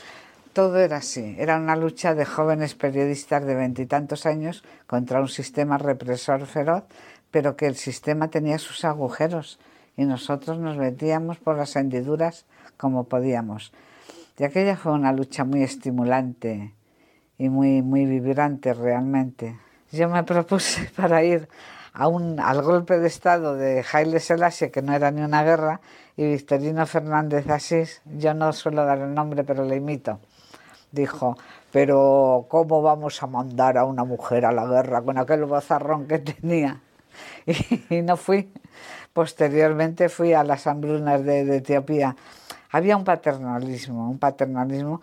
Todo 0.52 0.78
era 0.78 0.96
así. 0.96 1.36
Era 1.38 1.56
una 1.56 1.76
lucha 1.76 2.16
de 2.16 2.24
jóvenes 2.24 2.74
periodistas 2.74 3.44
de 3.44 3.54
veintitantos 3.54 4.26
años 4.26 4.64
contra 4.88 5.20
un 5.20 5.28
sistema 5.28 5.78
represor 5.78 6.46
feroz 6.46 6.82
pero 7.30 7.56
que 7.56 7.66
el 7.66 7.76
sistema 7.76 8.28
tenía 8.28 8.58
sus 8.58 8.84
agujeros 8.84 9.58
y 9.96 10.04
nosotros 10.04 10.58
nos 10.58 10.76
metíamos 10.76 11.38
por 11.38 11.56
las 11.56 11.76
hendiduras 11.76 12.46
como 12.76 13.04
podíamos 13.04 13.72
y 14.38 14.44
aquella 14.44 14.76
fue 14.76 14.92
una 14.92 15.12
lucha 15.12 15.44
muy 15.44 15.64
estimulante 15.64 16.72
y 17.38 17.48
muy, 17.48 17.82
muy 17.82 18.06
vibrante 18.06 18.72
realmente. 18.72 19.58
Yo 19.90 20.08
me 20.08 20.22
propuse 20.22 20.88
para 20.96 21.24
ir 21.24 21.48
a 21.92 22.06
un, 22.06 22.38
al 22.38 22.62
golpe 22.62 22.98
de 22.98 23.08
Estado 23.08 23.56
de 23.56 23.84
Haile 23.92 24.20
Selassie, 24.20 24.70
que 24.70 24.80
no 24.80 24.92
era 24.92 25.10
ni 25.10 25.22
una 25.22 25.42
guerra, 25.42 25.80
y 26.16 26.24
Victorino 26.24 26.86
Fernández 26.86 27.48
Asís, 27.50 28.00
yo 28.04 28.32
no 28.34 28.52
suelo 28.52 28.84
dar 28.84 28.98
el 28.98 29.12
nombre, 29.12 29.42
pero 29.42 29.64
le 29.64 29.76
imito, 29.76 30.20
dijo, 30.92 31.36
pero 31.72 32.46
¿cómo 32.48 32.80
vamos 32.80 33.20
a 33.22 33.26
mandar 33.26 33.76
a 33.76 33.84
una 33.84 34.04
mujer 34.04 34.44
a 34.44 34.52
la 34.52 34.66
guerra 34.66 35.02
con 35.02 35.18
aquel 35.18 35.44
bozarrón 35.46 36.06
que 36.06 36.20
tenía? 36.20 36.80
Y, 37.90 38.02
no 38.02 38.16
fui. 38.16 38.52
Posteriormente 39.12 40.08
fui 40.08 40.32
a 40.32 40.44
las 40.44 40.66
hambrunas 40.66 41.24
de 41.24 41.56
Etiopía 41.56 42.14
había 42.70 42.96
un 42.96 43.04
paternalismo, 43.04 44.10
un 44.10 44.18
paternalismo. 44.18 45.00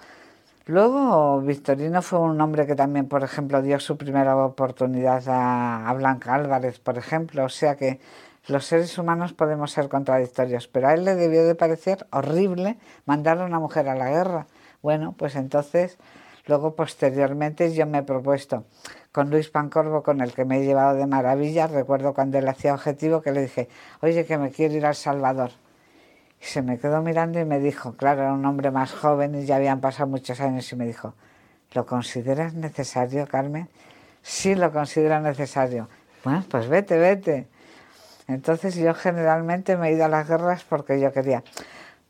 Luego 0.67 1.41
Victorino 1.41 2.01
fue 2.01 2.19
un 2.19 2.39
hombre 2.41 2.65
que 2.65 2.75
también, 2.75 3.07
por 3.07 3.23
ejemplo, 3.23 3.61
dio 3.61 3.79
su 3.79 3.97
primera 3.97 4.35
oportunidad 4.35 5.23
a, 5.27 5.93
Blanca 5.93 6.33
Álvarez, 6.33 6.79
por 6.79 6.97
ejemplo. 6.97 7.45
O 7.45 7.49
sea 7.49 7.75
que 7.75 7.99
los 8.47 8.65
seres 8.65 8.97
humanos 8.97 9.33
podemos 9.33 9.71
ser 9.71 9.89
contradictorios, 9.89 10.67
pero 10.67 10.87
a 10.87 10.93
él 10.93 11.05
le 11.05 11.15
debió 11.15 11.45
de 11.45 11.55
parecer 11.55 12.07
horrible 12.11 12.77
mandar 13.05 13.39
a 13.41 13.45
una 13.45 13.59
mujer 13.59 13.89
a 13.89 13.95
la 13.95 14.09
guerra. 14.09 14.47
Bueno, 14.81 15.15
pues 15.17 15.35
entonces, 15.35 15.97
luego 16.47 16.75
posteriormente 16.75 17.73
yo 17.73 17.85
me 17.87 17.99
he 17.99 18.03
propuesto 18.03 18.65
con 19.15 19.31
Luis 19.31 19.49
Pancorbo, 19.49 20.03
con 20.03 20.21
el 20.21 20.33
que 20.33 20.45
me 20.45 20.59
he 20.59 20.65
llevado 20.65 20.95
de 20.95 21.07
maravilla, 21.07 21.67
recuerdo 21.67 22.13
cuando 22.13 22.37
él 22.37 22.47
hacía 22.47 22.73
objetivo 22.73 23.21
que 23.21 23.31
le 23.31 23.41
dije, 23.43 23.69
oye, 24.01 24.25
que 24.25 24.37
me 24.37 24.51
quiero 24.51 24.75
ir 24.75 24.85
al 24.85 24.95
Salvador 24.95 25.51
se 26.45 26.61
me 26.61 26.77
quedó 26.77 27.01
mirando 27.01 27.39
y 27.39 27.45
me 27.45 27.59
dijo, 27.59 27.93
claro, 27.93 28.21
era 28.21 28.33
un 28.33 28.45
hombre 28.45 28.69
más 28.69 28.93
joven 28.93 29.35
y 29.35 29.45
ya 29.45 29.55
habían 29.55 29.81
pasado 29.81 30.07
muchos 30.07 30.39
años 30.39 30.71
y 30.71 30.75
me 30.75 30.85
dijo, 30.85 31.15
¿lo 31.73 31.85
consideras 31.85 32.53
necesario, 32.53 33.27
Carmen? 33.27 33.67
Sí, 34.21 34.53
lo 34.53 34.71
considero 34.71 35.19
necesario. 35.19 35.89
Bueno, 36.23 36.43
pues 36.49 36.67
vete, 36.67 36.97
vete. 36.97 37.47
Entonces 38.27 38.75
yo 38.75 38.93
generalmente 38.93 39.75
me 39.75 39.89
he 39.89 39.93
ido 39.93 40.05
a 40.05 40.07
las 40.07 40.27
guerras 40.27 40.63
porque 40.63 40.99
yo 40.99 41.11
quería. 41.11 41.43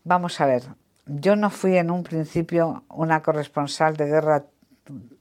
Vamos 0.03 0.39
a 0.41 0.45
ver, 0.45 0.63
yo 1.05 1.35
no 1.35 1.49
fui 1.49 1.77
en 1.77 1.89
un 1.89 2.03
principio 2.03 2.83
una 2.89 3.21
corresponsal 3.21 3.95
de 3.95 4.05
guerra 4.05 4.43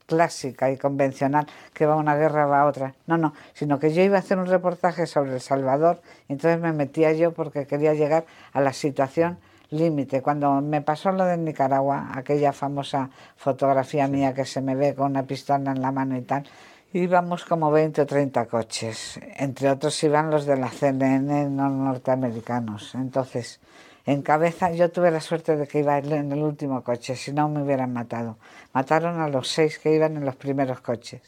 clásica 0.07 0.71
y 0.71 0.77
convencional 0.77 1.47
que 1.73 1.87
va 1.87 1.97
una 1.97 2.17
guerra 2.17 2.47
va 2.47 2.63
a 2.63 2.67
otra. 2.67 2.95
No, 3.07 3.17
no, 3.17 3.35
sino 3.55 3.79
que 3.79 3.93
yo 3.93 4.03
iba 4.03 4.17
a 4.17 4.21
hacer 4.21 4.39
un 4.39 4.47
reportaje 4.47 5.07
sobre 5.07 5.35
El 5.35 5.41
Salvador 5.41 6.01
entonces 6.29 6.61
me 6.61 6.73
metía 6.73 7.13
yo 7.13 7.33
porque 7.33 7.67
quería 7.67 7.95
llegar 7.95 8.25
a 8.53 8.61
la 8.61 8.73
situación 8.73 9.39
límite. 9.71 10.23
Cuando 10.23 10.61
me 10.61 10.83
pasó 10.83 11.11
lo 11.13 11.25
de 11.25 11.37
Nicaragua, 11.37 12.11
aquella 12.15 12.53
famosa 12.53 13.11
fotografía 13.37 14.07
mía 14.09 14.35
que 14.35 14.45
se 14.45 14.61
me 14.61 14.75
ve 14.75 14.95
con 14.95 15.11
una 15.11 15.25
pistola 15.25 15.73
en 15.73 15.83
la 15.83 15.91
mano 15.91 16.17
y 16.17 16.23
tal, 16.23 16.45
íbamos 16.93 17.45
como 17.45 17.71
20 17.71 18.03
o 18.03 18.07
30 18.07 18.47
coches. 18.47 19.21
Entre 19.37 19.71
otros 19.71 20.03
iban 20.05 20.31
los 20.31 20.47
de 20.47 20.57
la 20.57 20.71
CNN 20.71 21.51
no 21.51 21.69
norteamericanos. 21.69 22.95
Entonces, 22.95 23.61
en 24.07 24.23
cabeza 24.23 24.71
yo 24.71 24.91
tuve 24.91 25.11
la 25.11 25.21
suerte 25.21 25.57
de 25.57 25.67
que 25.67 25.79
iba 25.79 25.97
en 25.99 26.31
el 26.31 26.43
último 26.43 26.83
coche, 26.83 27.17
si 27.17 27.33
no 27.33 27.49
me 27.49 27.63
hubieran 27.63 27.93
matado. 27.93 28.37
Mataron 28.75 29.21
a 29.21 29.29
los 29.29 29.49
seis 29.49 29.79
que 29.79 29.95
iban 29.95 30.17
en 30.17 30.27
los 30.27 30.37
primeros 30.37 30.81
coches. 30.81 31.23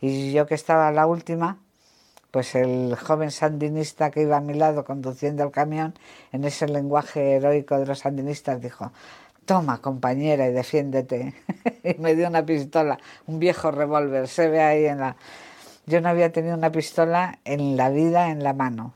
Y 0.00 0.32
yo 0.32 0.46
que 0.46 0.54
estaba 0.54 0.90
la 0.90 1.06
última, 1.06 1.58
pues 2.32 2.54
el 2.56 2.96
joven 2.96 3.30
sandinista 3.30 4.10
que 4.10 4.22
iba 4.22 4.36
a 4.36 4.40
mi 4.40 4.54
lado 4.54 4.84
conduciendo 4.84 5.44
el 5.44 5.52
camión, 5.52 5.94
en 6.32 6.44
ese 6.44 6.66
lenguaje 6.66 7.36
heroico 7.36 7.78
de 7.78 7.86
los 7.86 8.00
sandinistas, 8.00 8.60
dijo, 8.60 8.90
toma 9.44 9.80
compañera 9.80 10.48
y 10.48 10.52
defiéndete. 10.52 11.34
y 11.84 11.94
me 12.00 12.16
dio 12.16 12.26
una 12.28 12.44
pistola, 12.44 12.98
un 13.26 13.38
viejo 13.38 13.70
revólver, 13.70 14.26
se 14.28 14.48
ve 14.48 14.60
ahí 14.60 14.86
en 14.86 15.00
la... 15.00 15.16
Yo 15.86 16.00
no 16.00 16.08
había 16.08 16.32
tenido 16.32 16.56
una 16.56 16.72
pistola 16.72 17.38
en 17.44 17.76
la 17.76 17.90
vida 17.90 18.30
en 18.30 18.42
la 18.42 18.52
mano. 18.52 18.94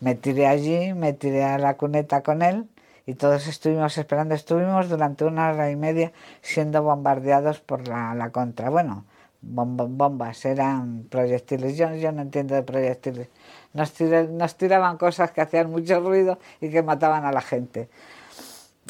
Me 0.00 0.14
tiré 0.14 0.46
allí, 0.46 0.94
me 0.94 1.12
tiré 1.12 1.44
a 1.44 1.58
la 1.58 1.76
cuneta 1.76 2.22
con 2.22 2.42
él 2.42 2.68
y 3.06 3.14
todos 3.14 3.48
estuvimos 3.48 3.98
esperando. 3.98 4.34
Estuvimos 4.34 4.88
durante 4.88 5.24
una 5.24 5.50
hora 5.50 5.70
y 5.70 5.76
media 5.76 6.12
siendo 6.40 6.82
bombardeados 6.82 7.60
por 7.60 7.88
la, 7.88 8.30
contra. 8.30 8.70
Bueno, 8.70 9.04
bombas, 9.40 10.44
eran 10.44 11.04
proyectiles. 11.10 11.76
Yo, 11.76 11.94
yo 11.94 12.12
no 12.12 12.22
entiendo 12.22 12.54
de 12.54 12.62
proyectiles. 12.62 13.28
Nos, 13.72 13.92
nos 14.00 14.56
tiraban 14.56 14.98
cosas 14.98 15.32
que 15.32 15.40
hacían 15.40 15.70
mucho 15.70 16.00
ruido 16.00 16.38
y 16.60 16.70
que 16.70 16.82
mataban 16.82 17.24
a 17.24 17.32
la 17.32 17.40
gente. 17.40 17.88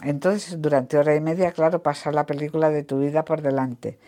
Entonces, 0.02 0.60
durante 0.60 0.98
hora 0.98 1.14
y 1.14 1.20
media, 1.20 1.52
claro, 1.52 1.82
pasa 1.82 2.12
la 2.12 2.26
película 2.26 2.70
de 2.70 2.84
tu 2.84 3.00
vida 3.00 3.24
por 3.24 3.42
delante, 3.42 3.98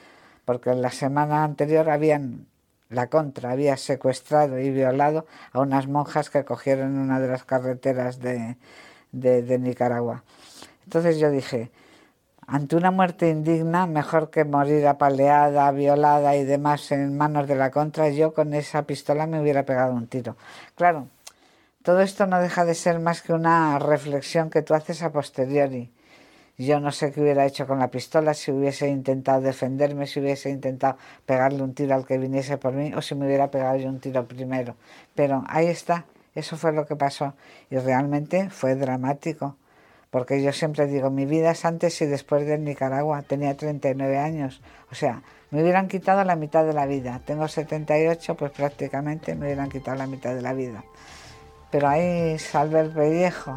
porque 0.44 0.72
la 0.74 0.90
semana 0.90 1.42
anterior 1.44 1.90
habían 1.90 2.46
la 2.90 3.06
contra 3.06 3.52
había 3.52 3.76
secuestrado 3.76 4.58
y 4.58 4.70
violado 4.70 5.26
a 5.52 5.60
unas 5.60 5.86
monjas 5.86 6.28
que 6.28 6.44
cogieron 6.44 6.98
una 6.98 7.20
de 7.20 7.28
las 7.28 7.44
carreteras 7.44 8.18
de, 8.18 8.56
de, 9.12 9.58
Nicaragua. 9.58 10.24
Entonces 10.84 11.18
yo 11.18 11.30
dije, 11.30 11.70
ante 12.46 12.76
una 12.76 12.90
muerte 12.90 13.30
indigna, 13.30 13.86
mejor 13.86 14.30
que 14.30 14.44
morir 14.44 14.86
apaleada, 14.88 15.70
violada 15.70 16.36
y 16.36 16.44
demás 16.44 16.90
en 16.90 17.16
manos 17.16 17.46
de 17.46 17.54
la 17.54 17.70
contra, 17.70 18.08
yo 18.10 18.34
con 18.34 18.54
esa 18.54 18.82
pistola 18.82 19.26
me 19.26 19.40
hubiera 19.40 19.64
pegado 19.64 19.92
un 19.94 20.08
tiro. 20.08 20.36
Claro, 20.74 21.06
todo 21.82 22.00
esto 22.00 22.26
no 22.26 22.40
deja 22.40 22.64
de 22.64 22.74
ser 22.74 22.98
más 22.98 23.22
que 23.22 23.32
una 23.32 23.78
reflexión 23.78 24.50
que 24.50 24.62
tú 24.62 24.74
haces 24.74 25.02
a 25.02 25.12
posteriori. 25.12 25.92
Yo 26.60 26.78
no 26.78 26.92
sé 26.92 27.10
qué 27.10 27.22
hubiera 27.22 27.46
hecho 27.46 27.66
con 27.66 27.78
la 27.78 27.88
pistola, 27.88 28.34
si 28.34 28.52
hubiese 28.52 28.86
intentado 28.86 29.40
defenderme, 29.40 30.06
si 30.06 30.20
hubiese 30.20 30.50
intentado 30.50 30.98
pegarle 31.24 31.62
un 31.62 31.72
tiro 31.72 31.94
al 31.94 32.04
que 32.04 32.18
viniese 32.18 32.58
por 32.58 32.74
mí 32.74 32.92
o 32.92 33.00
si 33.00 33.14
me 33.14 33.24
hubiera 33.24 33.50
pegado 33.50 33.78
yo 33.78 33.88
un 33.88 33.98
tiro 33.98 34.26
primero. 34.28 34.74
Pero 35.14 35.42
ahí 35.48 35.68
está, 35.68 36.04
eso 36.34 36.58
fue 36.58 36.72
lo 36.72 36.84
que 36.84 36.96
pasó 36.96 37.32
y 37.70 37.78
realmente 37.78 38.50
fue 38.50 38.74
dramático. 38.74 39.56
Porque 40.10 40.42
yo 40.42 40.52
siempre 40.52 40.86
digo, 40.86 41.08
mi 41.08 41.24
vida 41.24 41.52
es 41.52 41.64
antes 41.64 41.98
y 42.02 42.04
después 42.04 42.46
de 42.46 42.58
Nicaragua, 42.58 43.22
tenía 43.22 43.56
39 43.56 44.18
años. 44.18 44.60
O 44.92 44.94
sea, 44.94 45.22
me 45.50 45.62
hubieran 45.62 45.88
quitado 45.88 46.24
la 46.24 46.36
mitad 46.36 46.66
de 46.66 46.74
la 46.74 46.84
vida. 46.84 47.22
Tengo 47.24 47.48
78, 47.48 48.34
pues 48.34 48.50
prácticamente 48.50 49.34
me 49.34 49.46
hubieran 49.46 49.70
quitado 49.70 49.96
la 49.96 50.06
mitad 50.06 50.34
de 50.34 50.42
la 50.42 50.52
vida. 50.52 50.84
Pero 51.70 51.88
ahí 51.88 52.38
salve 52.38 52.80
el 52.80 52.90
pellejo. 52.90 53.56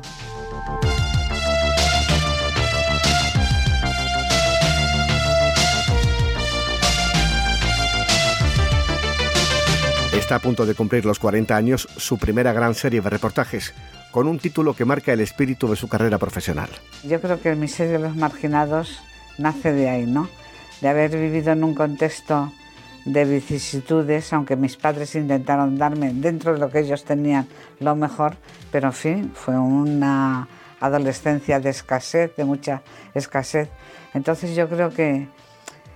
Está 10.34 10.48
a 10.48 10.50
punto 10.50 10.66
de 10.66 10.74
cumplir 10.74 11.06
los 11.06 11.20
40 11.20 11.56
años 11.56 11.88
su 11.96 12.18
primera 12.18 12.54
gran 12.54 12.74
serie 12.74 13.02
de 13.02 13.10
reportajes, 13.12 13.72
con 14.10 14.28
un 14.28 14.40
título 14.40 14.74
que 14.74 14.84
marca 14.84 15.14
el 15.14 15.22
espíritu 15.22 15.68
de 15.68 15.76
su 15.76 15.88
carrera 15.88 16.18
profesional. 16.18 16.70
Yo 17.04 17.22
creo 17.22 17.40
que 17.40 17.52
el 17.52 17.58
misterio 17.58 17.92
de 17.92 18.00
los 18.00 18.16
marginados 18.16 19.00
nace 19.38 19.72
de 19.72 19.92
ahí, 19.92 20.08
¿no? 20.08 20.28
De 20.82 20.90
haber 20.90 21.12
vivido 21.12 21.52
en 21.52 21.64
un 21.64 21.76
contexto 21.76 22.52
de 23.06 23.26
vicisitudes, 23.26 24.34
aunque 24.34 24.56
mis 24.56 24.76
padres 24.76 25.14
intentaron 25.14 25.78
darme 25.78 26.12
dentro 26.12 26.54
de 26.54 26.60
lo 26.60 26.72
que 26.72 26.80
ellos 26.80 27.06
tenían 27.06 27.48
lo 27.80 27.96
mejor, 27.96 28.36
pero 28.72 28.88
en 28.88 28.94
fin, 28.94 29.32
fue 29.36 29.56
una 29.56 30.48
adolescencia 30.80 31.60
de 31.60 31.70
escasez, 31.70 32.36
de 32.36 32.44
mucha 32.44 32.82
escasez. 33.14 33.70
Entonces 34.16 34.56
yo 34.56 34.68
creo 34.68 34.90
que 34.90 35.28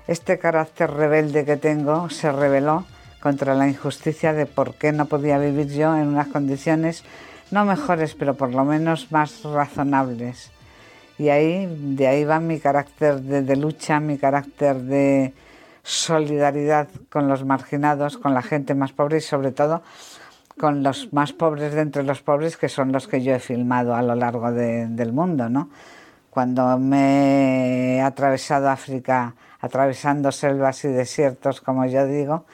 este 0.06 0.38
carácter 0.38 0.92
rebelde 0.92 1.44
que 1.44 1.58
tengo 1.58 2.12
se 2.12 2.32
reveló 2.32 2.86
contra 3.22 3.56
la 3.56 3.68
injusticia 3.68 4.34
de 4.34 4.46
por 4.46 4.76
qué 4.76 4.92
no 4.92 5.06
podía 5.06 5.38
vivir 5.38 5.68
yo 5.70 5.96
en 5.96 6.08
unas 6.08 6.28
condiciones 6.28 7.04
no 7.52 7.66
mejores, 7.66 8.16
pero 8.16 8.36
por 8.36 8.54
lo 8.54 8.66
menos 8.66 9.12
más 9.12 9.44
razonables. 9.44 10.52
Y 11.18 11.30
ahí, 11.30 11.66
de 11.96 12.08
ahí 12.08 12.26
va 12.26 12.40
mi 12.40 12.60
carácter 12.60 13.22
de, 13.22 13.56
lucha, 13.56 14.00
mi 14.00 14.18
carácter 14.18 14.76
de 14.78 15.34
solidaridad 15.84 16.90
con 17.10 17.28
los 17.28 17.44
marginados, 17.46 18.18
con 18.18 18.34
la 18.34 18.42
gente 18.42 18.76
más 18.76 18.92
pobre 18.92 19.18
y 19.18 19.22
sobre 19.22 19.52
todo 19.52 19.82
con 20.60 20.84
los 20.84 21.14
más 21.14 21.34
pobres 21.34 21.74
de 21.74 21.82
entre 21.82 22.04
los 22.04 22.22
pobres, 22.22 22.58
que 22.58 22.68
son 22.68 22.92
los 22.92 23.08
que 23.08 23.22
yo 23.22 23.34
he 23.34 23.40
filmado 23.40 23.96
a 23.96 24.02
lo 24.02 24.16
largo 24.16 24.52
del 24.52 25.14
mundo, 25.14 25.50
¿no? 25.50 25.70
Cuando 26.32 26.78
me 26.80 27.98
he 27.98 28.02
atravesado 28.02 28.70
África, 28.70 29.36
atravesando 29.60 30.32
selvas 30.32 30.84
y 30.84 30.90
desiertos, 30.90 31.62
como 31.62 31.86
yo 31.86 32.06
digo, 32.08 32.46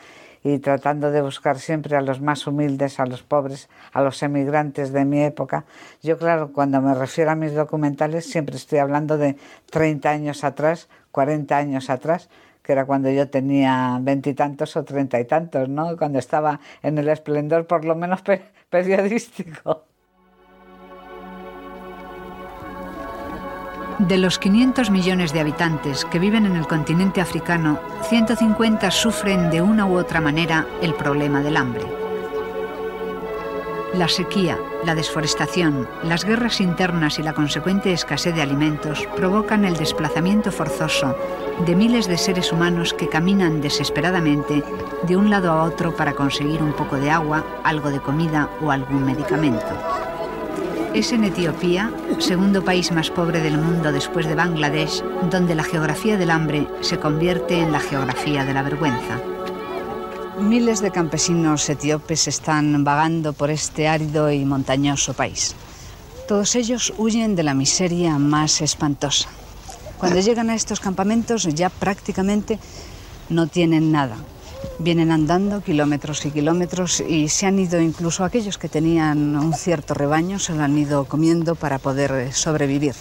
y 0.43 0.59
tratando 0.59 1.11
de 1.11 1.21
buscar 1.21 1.59
siempre 1.59 1.95
a 1.95 2.01
los 2.01 2.21
más 2.21 2.45
humildes, 2.47 2.99
a 2.99 3.05
los 3.05 3.23
pobres, 3.23 3.69
a 3.91 4.01
los 4.01 4.21
emigrantes 4.23 4.91
de 4.91 5.05
mi 5.05 5.23
época. 5.23 5.65
Yo, 6.01 6.17
claro, 6.17 6.51
cuando 6.51 6.81
me 6.81 6.93
refiero 6.93 7.31
a 7.31 7.35
mis 7.35 7.53
documentales, 7.53 8.29
siempre 8.29 8.55
estoy 8.55 8.79
hablando 8.79 9.17
de 9.17 9.37
30 9.71 10.09
años 10.09 10.43
atrás, 10.43 10.89
40 11.11 11.55
años 11.57 11.89
atrás, 11.89 12.29
que 12.61 12.73
era 12.73 12.85
cuando 12.85 13.09
yo 13.09 13.29
tenía 13.29 13.99
veintitantos 14.01 14.75
o 14.77 14.83
treinta 14.83 15.19
y 15.19 15.25
tantos, 15.25 15.67
¿no? 15.69 15.97
Cuando 15.97 16.19
estaba 16.19 16.59
en 16.81 16.97
el 16.97 17.09
esplendor, 17.09 17.67
por 17.67 17.85
lo 17.85 17.95
menos 17.95 18.21
periodístico. 18.69 19.85
De 23.99 24.17
los 24.17 24.39
500 24.39 24.89
millones 24.89 25.33
de 25.33 25.39
habitantes 25.39 26.03
que 26.05 26.17
viven 26.17 26.47
en 26.47 26.55
el 26.55 26.67
continente 26.67 27.21
africano, 27.21 27.79
150 28.09 28.89
sufren 28.89 29.51
de 29.51 29.61
una 29.61 29.85
u 29.85 29.97
otra 29.97 30.19
manera 30.19 30.65
el 30.81 30.95
problema 30.95 31.41
del 31.41 31.57
hambre. 31.57 31.85
La 33.93 34.07
sequía, 34.07 34.57
la 34.83 34.95
desforestación, 34.95 35.87
las 36.01 36.25
guerras 36.25 36.59
internas 36.59 37.19
y 37.19 37.23
la 37.23 37.33
consecuente 37.33 37.93
escasez 37.93 38.33
de 38.33 38.41
alimentos 38.41 39.07
provocan 39.15 39.63
el 39.63 39.77
desplazamiento 39.77 40.51
forzoso 40.51 41.15
de 41.63 41.75
miles 41.75 42.07
de 42.07 42.17
seres 42.17 42.51
humanos 42.51 42.95
que 42.95 43.07
caminan 43.07 43.61
desesperadamente 43.61 44.63
de 45.03 45.15
un 45.15 45.29
lado 45.29 45.51
a 45.51 45.61
otro 45.61 45.95
para 45.95 46.13
conseguir 46.13 46.63
un 46.63 46.73
poco 46.73 46.95
de 46.95 47.11
agua, 47.11 47.45
algo 47.63 47.91
de 47.91 47.99
comida 47.99 48.49
o 48.59 48.71
algún 48.71 49.05
medicamento. 49.05 50.02
Es 50.93 51.11
en 51.11 51.23
Etiopía, 51.23 51.91
segundo 52.19 52.63
país 52.63 52.91
más 52.91 53.09
pobre 53.09 53.41
del 53.41 53.57
mundo 53.57 53.91
después 53.91 54.27
de 54.27 54.35
Bangladesh, 54.35 55.03
donde 55.31 55.55
la 55.55 55.63
geografía 55.63 56.17
del 56.17 56.29
hambre 56.29 56.67
se 56.81 56.99
convierte 56.99 57.59
en 57.59 57.71
la 57.71 57.79
geografía 57.79 58.45
de 58.45 58.53
la 58.53 58.61
vergüenza. 58.61 59.19
Miles 60.39 60.83
de 60.83 60.91
campesinos 60.91 61.67
etíopes 61.67 62.27
están 62.27 62.83
vagando 62.83 63.33
por 63.33 63.49
este 63.49 63.87
árido 63.87 64.31
y 64.31 64.45
montañoso 64.45 65.15
país. 65.15 65.55
Todos 66.27 66.55
ellos 66.55 66.93
huyen 66.99 67.35
de 67.35 67.41
la 67.41 67.55
miseria 67.55 68.19
más 68.19 68.61
espantosa. 68.61 69.29
Cuando 69.97 70.19
llegan 70.21 70.51
a 70.51 70.55
estos 70.55 70.79
campamentos 70.79 71.43
ya 71.55 71.69
prácticamente 71.69 72.59
no 73.29 73.47
tienen 73.47 73.91
nada, 73.91 74.17
vienen 74.79 75.11
andando 75.11 75.61
kilómetros 75.61 76.25
y 76.25 76.31
kilómetros 76.31 77.01
y 77.01 77.29
se 77.29 77.45
han 77.45 77.59
ido 77.59 77.79
incluso 77.79 78.23
aquellos 78.23 78.57
que 78.57 78.69
tenían 78.69 79.35
un 79.35 79.53
cierto 79.53 79.93
rebaño, 79.93 80.39
se 80.39 80.53
lo 80.53 80.63
han 80.63 80.77
ido 80.77 81.05
comiendo 81.05 81.55
para 81.55 81.79
poder 81.79 82.33
sobrevivir. 82.33 82.93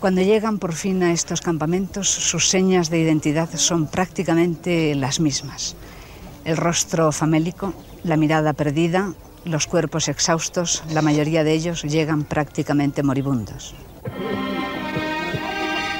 Cuando 0.00 0.20
llegan 0.20 0.58
por 0.58 0.74
fin 0.74 1.02
a 1.02 1.12
estos 1.12 1.40
campamentos, 1.40 2.08
sus 2.08 2.48
señas 2.48 2.90
de 2.90 2.98
identidad 2.98 3.48
son 3.54 3.86
prácticamente 3.86 4.94
las 4.94 5.18
mismas. 5.18 5.76
El 6.44 6.58
rostro 6.58 7.10
famélico, 7.10 7.72
la 8.02 8.18
mirada 8.18 8.52
perdida, 8.52 9.14
los 9.44 9.66
cuerpos 9.66 10.08
exhaustos, 10.08 10.82
la 10.90 11.00
mayoría 11.00 11.42
de 11.42 11.52
ellos 11.52 11.82
llegan 11.82 12.24
prácticamente 12.24 13.02
moribundos. 13.02 13.74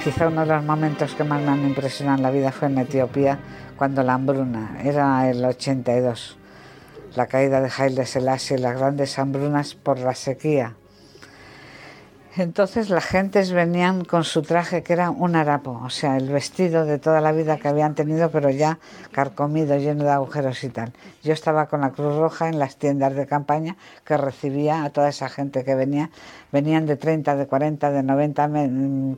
Quizá 0.04 0.28
uno 0.28 0.42
de 0.42 0.48
los 0.48 0.64
momentos 0.64 1.14
que 1.14 1.24
más 1.24 1.40
me 1.40 1.48
han 1.48 1.66
impresionado 1.66 2.18
en 2.18 2.22
la 2.24 2.30
vida 2.30 2.52
fue 2.52 2.68
en 2.68 2.76
Etiopía, 2.76 3.38
cuando 3.76 4.02
la 4.02 4.14
hambruna, 4.14 4.78
era 4.82 5.28
el 5.30 5.44
82, 5.44 6.36
la 7.16 7.26
caída 7.26 7.60
de 7.60 7.70
Haile 7.76 8.06
Selassie, 8.06 8.58
las 8.58 8.78
grandes 8.78 9.18
hambrunas 9.18 9.74
por 9.74 9.98
la 9.98 10.14
sequía. 10.14 10.74
Entonces 12.36 12.90
las 12.90 13.04
gentes 13.04 13.52
venían 13.52 14.04
con 14.04 14.24
su 14.24 14.42
traje 14.42 14.82
que 14.82 14.92
era 14.92 15.10
un 15.10 15.36
harapo, 15.36 15.80
o 15.84 15.90
sea, 15.90 16.16
el 16.16 16.30
vestido 16.30 16.84
de 16.84 16.98
toda 16.98 17.20
la 17.20 17.30
vida 17.30 17.58
que 17.58 17.68
habían 17.68 17.94
tenido, 17.94 18.28
pero 18.32 18.50
ya 18.50 18.80
carcomido, 19.12 19.76
lleno 19.76 20.02
de 20.02 20.10
agujeros 20.10 20.64
y 20.64 20.68
tal. 20.70 20.92
Yo 21.22 21.32
estaba 21.32 21.68
con 21.68 21.82
la 21.82 21.90
Cruz 21.90 22.16
Roja 22.16 22.48
en 22.48 22.58
las 22.58 22.76
tiendas 22.76 23.14
de 23.14 23.28
campaña 23.28 23.76
que 24.04 24.16
recibía 24.16 24.82
a 24.82 24.90
toda 24.90 25.10
esa 25.10 25.28
gente 25.28 25.62
que 25.62 25.76
venía. 25.76 26.10
Venían 26.50 26.86
de 26.86 26.96
30, 26.96 27.36
de 27.36 27.46
40, 27.46 27.92
de 27.92 28.02
90 28.02 28.50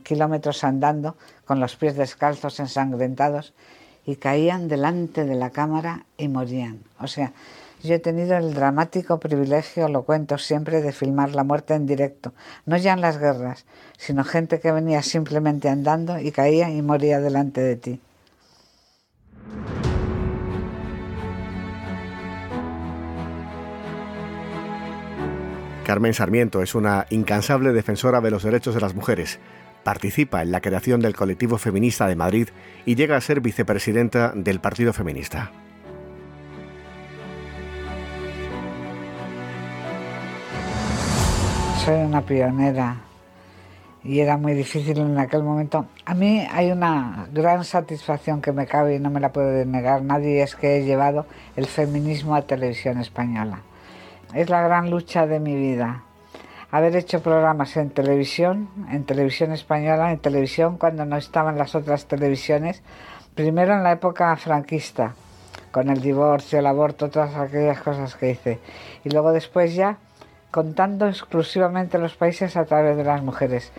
kilómetros 0.03 0.63
andando, 0.63 1.17
con 1.45 1.59
los 1.59 1.75
pies 1.75 1.95
descalzos, 1.95 2.59
ensangrentados, 2.59 3.55
y 4.07 4.15
caían 4.15 4.69
delante 4.69 5.25
de 5.25 5.35
la 5.35 5.51
cámara 5.51 6.05
y 6.17 6.29
morían. 6.29 6.79
O 6.99 7.07
sea, 7.07 7.33
yo 7.83 7.93
he 7.93 7.99
tenido 7.99 8.37
el 8.37 8.53
dramático 8.53 9.19
privilegio, 9.19 9.89
lo 9.89 10.03
cuento 10.03 10.37
siempre, 10.37 10.81
de 10.81 10.93
filmar 10.93 11.35
la 11.35 11.43
muerte 11.43 11.75
en 11.75 11.85
directo, 11.85 12.33
no 12.65 12.77
ya 12.77 12.93
en 12.93 13.01
las 13.01 13.19
guerras, 13.19 13.65
sino 13.97 14.23
gente 14.23 14.61
que 14.61 14.71
venía 14.71 15.03
simplemente 15.03 15.67
andando 15.67 16.17
y 16.19 16.31
caía 16.31 16.71
y 16.71 16.81
moría 16.81 17.19
delante 17.19 17.61
de 17.61 17.75
ti. 17.75 18.01
Carmen 25.85 26.13
Sarmiento 26.13 26.61
es 26.61 26.75
una 26.75 27.07
incansable 27.09 27.73
defensora 27.73 28.21
de 28.21 28.31
los 28.31 28.43
derechos 28.43 28.73
de 28.73 28.81
las 28.81 28.95
mujeres 28.95 29.39
participa 29.87 30.41
en 30.41 30.51
la 30.51 30.59
creación 30.59 30.99
del 30.99 31.15
colectivo 31.15 31.57
feminista 31.57 32.07
de 32.07 32.17
Madrid 32.17 32.49
y 32.85 32.95
llega 32.95 33.15
a 33.15 33.21
ser 33.21 33.39
vicepresidenta 33.39 34.33
del 34.35 34.59
Partido 34.59 34.91
Feminista. 34.91 35.49
Soy 41.85 41.99
una 41.99 42.21
pionera 42.21 42.97
y 44.03 44.19
era 44.19 44.35
muy 44.35 44.55
difícil 44.55 44.97
en 44.97 45.17
aquel 45.19 45.43
momento. 45.43 45.85
A 46.03 46.13
mí 46.13 46.45
hay 46.51 46.69
una 46.69 47.29
gran 47.31 47.63
satisfacción 47.63 48.41
que 48.41 48.51
me 48.51 48.65
cabe 48.65 48.95
y 48.95 48.99
no 48.99 49.09
me 49.09 49.21
la 49.21 49.31
puede 49.31 49.65
negar 49.65 50.01
nadie, 50.01 50.43
es 50.43 50.57
que 50.57 50.79
he 50.79 50.83
llevado 50.83 51.27
el 51.55 51.65
feminismo 51.65 52.35
a 52.35 52.41
televisión 52.41 52.97
española. 52.97 53.61
Es 54.33 54.49
la 54.49 54.59
gran 54.63 54.89
lucha 54.89 55.25
de 55.27 55.39
mi 55.39 55.55
vida 55.55 56.03
haber 56.77 56.95
hecho 56.95 57.23
programas 57.23 57.75
en 57.75 57.89
televisión, 57.89 58.69
en 58.91 59.03
televisión 59.03 59.51
española, 59.51 60.11
en 60.11 60.19
televisión 60.19 60.77
cuando 60.77 61.05
no 61.05 61.17
estaban 61.17 61.57
las 61.57 61.73
otras 61.73 62.05
televisiones, 62.05 62.83
primero 63.33 63.73
en 63.73 63.81
la 63.81 63.93
época 63.93 64.35
franquista, 64.35 65.15
con 65.71 65.89
el 65.89 66.01
divorcio, 66.01 66.59
el 66.59 66.67
aborto, 66.67 67.09
todas 67.09 67.35
aquellas 67.35 67.81
cosas 67.81 68.15
que 68.15 68.29
hice, 68.29 68.59
y 69.03 69.09
luego 69.09 69.31
después 69.31 69.73
ya 69.73 69.97
contando 70.51 71.07
exclusivamente 71.07 71.97
los 71.97 72.15
países 72.15 72.55
a 72.55 72.65
través 72.65 72.95
de 72.95 73.03
las 73.03 73.23
mujeres, 73.23 73.71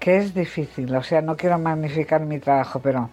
que 0.00 0.16
es 0.16 0.34
difícil, 0.34 0.92
o 0.96 1.04
sea, 1.04 1.22
no 1.22 1.36
quiero 1.36 1.56
magnificar 1.60 2.22
mi 2.22 2.40
trabajo, 2.40 2.80
pero 2.80 3.10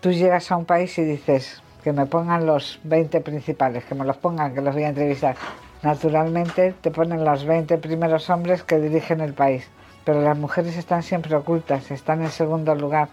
tú 0.00 0.10
llegas 0.10 0.50
a 0.50 0.56
un 0.56 0.64
país 0.64 0.98
y 0.98 1.04
dices 1.04 1.62
que 1.84 1.92
me 1.92 2.06
pongan 2.06 2.46
los 2.46 2.80
20 2.82 3.20
principales, 3.20 3.84
que 3.84 3.94
me 3.94 4.04
los 4.04 4.16
pongan, 4.16 4.52
que 4.54 4.60
los 4.60 4.74
voy 4.74 4.82
a 4.82 4.88
entrevistar. 4.88 5.36
Naturalmente 5.82 6.74
te 6.78 6.90
ponen 6.90 7.24
los 7.24 7.46
20 7.46 7.78
primeros 7.78 8.28
hombres 8.28 8.62
que 8.62 8.78
dirigen 8.78 9.22
el 9.22 9.32
país, 9.32 9.66
pero 10.04 10.20
las 10.20 10.36
mujeres 10.36 10.76
están 10.76 11.02
siempre 11.02 11.34
ocultas, 11.34 11.90
están 11.90 12.20
en 12.20 12.30
segundo 12.30 12.74
lugar, 12.74 13.08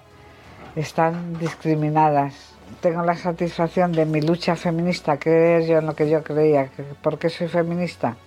están 0.76 1.40
discriminadas. 1.40 2.54
Tengo 2.82 3.04
la 3.04 3.16
satisfacción 3.16 3.94
de 3.94 4.06
mi 4.06 4.20
lucha 4.20 4.58
feminista, 4.58 5.18
creer 5.18 5.66
yo 5.66 5.78
en 5.78 5.86
lo 5.86 5.96
que 5.96 6.10
yo 6.10 6.22
creía. 6.24 6.70
¿Por 7.02 7.18
qué 7.18 7.30
soy 7.30 7.48
feminista? 7.48 8.18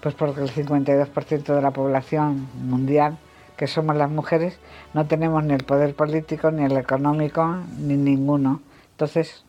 Pues 0.00 0.16
porque 0.16 0.40
el 0.40 0.50
52% 0.50 1.54
de 1.54 1.62
la 1.62 1.70
población 1.70 2.48
mundial, 2.68 3.16
que 3.56 3.68
somos 3.68 3.94
las 3.94 4.10
mujeres, 4.10 4.58
no 4.92 5.06
tenemos 5.06 5.44
ni 5.44 5.54
el 5.54 5.62
poder 5.62 5.94
político, 5.94 6.50
ni 6.50 6.64
el 6.64 6.76
económico, 6.76 7.58
ni 7.78 7.96
ninguno. 7.96 8.60
Entonces, 8.90 9.43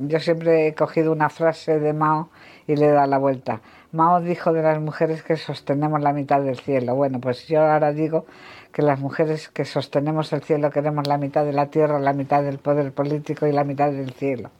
yo 0.00 0.18
siempre 0.18 0.66
he 0.66 0.74
cogido 0.74 1.12
una 1.12 1.28
frase 1.28 1.78
de 1.78 1.92
Mao 1.92 2.30
y 2.66 2.76
le 2.76 2.88
da 2.88 3.06
la 3.06 3.18
vuelta. 3.18 3.60
Mao 3.92 4.20
dijo 4.20 4.52
de 4.52 4.62
las 4.62 4.80
mujeres 4.80 5.22
que 5.22 5.36
sostenemos 5.36 6.00
la 6.00 6.12
mitad 6.12 6.40
del 6.40 6.58
cielo. 6.58 6.94
Bueno, 6.94 7.20
pues 7.20 7.46
yo 7.48 7.60
ahora 7.60 7.92
digo 7.92 8.24
que 8.72 8.82
las 8.82 8.98
mujeres 9.00 9.48
que 9.48 9.64
sostenemos 9.64 10.32
el 10.32 10.42
cielo 10.42 10.70
queremos 10.70 11.06
la 11.06 11.18
mitad 11.18 11.44
de 11.44 11.52
la 11.52 11.66
tierra, 11.66 11.98
la 11.98 12.12
mitad 12.12 12.42
del 12.42 12.58
poder 12.58 12.92
político 12.92 13.46
y 13.46 13.52
la 13.52 13.64
mitad 13.64 13.90
del 13.90 14.12
cielo. 14.12 14.50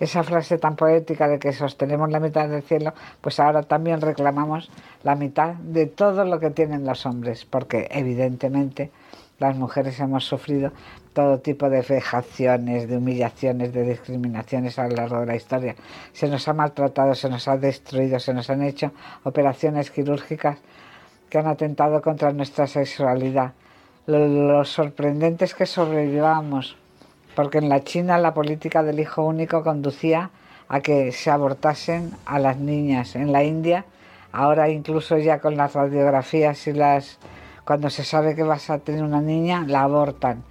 Esa 0.00 0.22
frase 0.22 0.58
tan 0.58 0.76
poética 0.76 1.28
de 1.28 1.38
que 1.38 1.52
sostenemos 1.52 2.10
la 2.10 2.20
mitad 2.20 2.48
del 2.48 2.62
cielo, 2.62 2.92
pues 3.20 3.40
ahora 3.40 3.62
también 3.62 4.00
reclamamos 4.00 4.70
la 5.02 5.14
mitad 5.14 5.54
de 5.54 5.86
todo 5.86 6.24
lo 6.24 6.40
que 6.40 6.50
tienen 6.50 6.84
los 6.84 7.06
hombres, 7.06 7.46
porque 7.46 7.88
evidentemente 7.90 8.90
las 9.38 9.56
mujeres 9.56 9.98
hemos 10.00 10.24
sufrido 10.24 10.72
todo 11.12 11.38
tipo 11.38 11.68
de 11.68 11.82
vejaciones, 11.82 12.88
de 12.88 12.96
humillaciones, 12.96 13.72
de 13.72 13.84
discriminaciones 13.84 14.78
a 14.78 14.88
lo 14.88 14.96
largo 14.96 15.20
de 15.20 15.26
la 15.26 15.36
historia. 15.36 15.74
Se 16.12 16.28
nos 16.28 16.46
ha 16.48 16.54
maltratado, 16.54 17.14
se 17.14 17.28
nos 17.28 17.48
ha 17.48 17.56
destruido, 17.56 18.20
se 18.20 18.32
nos 18.32 18.48
han 18.50 18.62
hecho 18.62 18.92
operaciones 19.24 19.90
quirúrgicas 19.90 20.58
que 21.28 21.38
han 21.38 21.46
atentado 21.46 22.00
contra 22.02 22.32
nuestra 22.32 22.66
sexualidad. 22.66 23.52
Lo, 24.06 24.64
sorprendente 24.64 25.44
es 25.44 25.54
que 25.54 25.66
sobrevivamos, 25.66 26.76
porque 27.34 27.58
en 27.58 27.68
la 27.68 27.82
China 27.84 28.18
la 28.18 28.34
política 28.34 28.82
del 28.82 29.00
hijo 29.00 29.24
único 29.24 29.62
conducía 29.62 30.30
a 30.68 30.80
que 30.80 31.12
se 31.12 31.30
abortasen 31.30 32.12
a 32.24 32.38
las 32.38 32.58
niñas 32.58 33.16
en 33.16 33.32
la 33.32 33.44
India. 33.44 33.84
Ahora 34.32 34.68
incluso 34.68 35.18
ya 35.18 35.40
con 35.40 35.56
las 35.56 35.74
radiografías 35.74 36.66
y 36.66 36.72
las 36.72 37.18
cuando 37.64 37.90
se 37.90 38.02
sabe 38.02 38.34
que 38.34 38.42
vas 38.42 38.68
a 38.70 38.78
tener 38.78 39.04
una 39.04 39.20
niña, 39.20 39.64
la 39.66 39.82
abortan. 39.82 40.42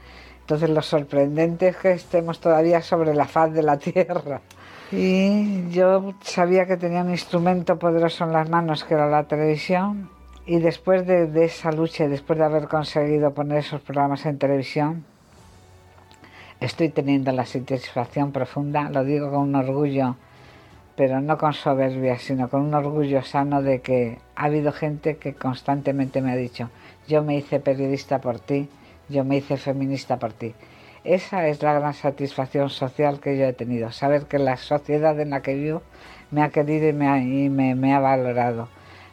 Entonces 0.49 0.71
lo 0.71 0.81
sorprendente 0.81 1.67
es 1.67 1.77
que 1.77 1.91
estemos 1.91 2.39
todavía 2.39 2.81
sobre 2.81 3.13
la 3.13 3.25
faz 3.25 3.53
de 3.53 3.62
la 3.62 3.77
tierra. 3.77 4.41
Y 4.91 5.69
yo 5.69 6.15
sabía 6.21 6.65
que 6.65 6.75
tenía 6.75 7.03
un 7.03 7.12
instrumento 7.12 7.77
poderoso 7.77 8.23
en 8.23 8.33
las 8.33 8.49
manos 8.49 8.83
que 8.83 8.95
era 8.95 9.07
la 9.07 9.25
televisión. 9.25 10.09
Y 10.47 10.57
después 10.57 11.05
de, 11.05 11.27
de 11.27 11.45
esa 11.45 11.71
lucha 11.71 12.07
después 12.07 12.39
de 12.39 12.45
haber 12.45 12.67
conseguido 12.67 13.31
poner 13.31 13.59
esos 13.59 13.81
programas 13.81 14.25
en 14.25 14.39
televisión, 14.39 15.05
estoy 16.59 16.89
teniendo 16.89 17.31
la 17.31 17.45
satisfacción 17.45 18.31
profunda, 18.31 18.89
lo 18.89 19.03
digo 19.03 19.29
con 19.29 19.41
un 19.41 19.53
orgullo, 19.53 20.15
pero 20.95 21.21
no 21.21 21.38
con 21.38 21.53
soberbia, 21.53 22.17
sino 22.17 22.49
con 22.49 22.62
un 22.62 22.73
orgullo 22.73 23.21
sano 23.21 23.62
de 23.62 23.81
que 23.81 24.17
ha 24.35 24.45
habido 24.45 24.71
gente 24.71 25.17
que 25.17 25.35
constantemente 25.35 26.23
me 26.23 26.31
ha 26.31 26.35
dicho, 26.35 26.71
yo 27.07 27.21
me 27.23 27.38
hice 27.38 27.59
periodista 27.59 28.19
por 28.19 28.39
ti, 28.39 28.67
yo 29.10 29.24
me 29.24 29.38
hice 29.38 29.58
feminista 29.58 30.17
por 30.17 30.34
ti. 30.34 30.54
Esa 31.04 31.48
es 31.48 31.63
la 31.63 31.74
gran 31.74 31.93
satisfacción 31.93 32.69
social 32.69 33.19
que 33.19 33.38
yo 33.38 33.45
he 33.45 33.54
tenido, 33.54 33.91
saber 33.91 34.26
que 34.26 34.38
la 34.38 34.58
sociedad 34.58 35.19
en 35.19 35.30
la 35.30 35.41
que 35.41 35.56
vivo 35.56 35.82
me 36.30 36.43
ha 36.43 36.50
querido 36.50 36.89
y 36.89 36.93
me 36.93 37.93
ha, 37.93 38.00
valorado. 38.00 38.67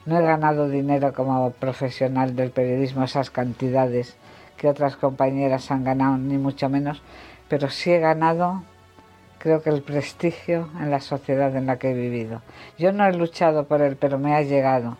No 0.04 0.18
he 0.18 0.22
ganado 0.22 0.68
dinero 0.68 1.12
como 1.12 1.50
profesional 1.52 2.34
del 2.34 2.50
periodismo, 2.50 3.04
esas 3.04 3.30
cantidades 3.30 4.16
que 4.56 4.68
otras 4.68 4.96
compañeras 4.96 5.70
han 5.70 5.84
ganado, 5.84 6.18
ni 6.18 6.38
mucho 6.38 6.68
menos, 6.68 7.02
pero 7.48 7.70
sí 7.70 7.92
he 7.92 8.00
ganado, 8.00 8.64
creo 9.38 9.62
que 9.62 9.70
el 9.70 9.82
prestigio 9.82 10.68
en 10.80 10.90
la 10.90 11.00
sociedad 11.00 11.54
en 11.54 11.66
la 11.66 11.78
que 11.78 11.92
he 11.92 11.94
vivido. 11.94 12.42
Yo 12.78 12.92
no 12.92 13.06
he 13.06 13.12
luchado 13.12 13.64
por 13.64 13.80
él, 13.80 13.96
pero 13.96 14.18
me 14.18 14.34
ha 14.34 14.42
llegado, 14.42 14.96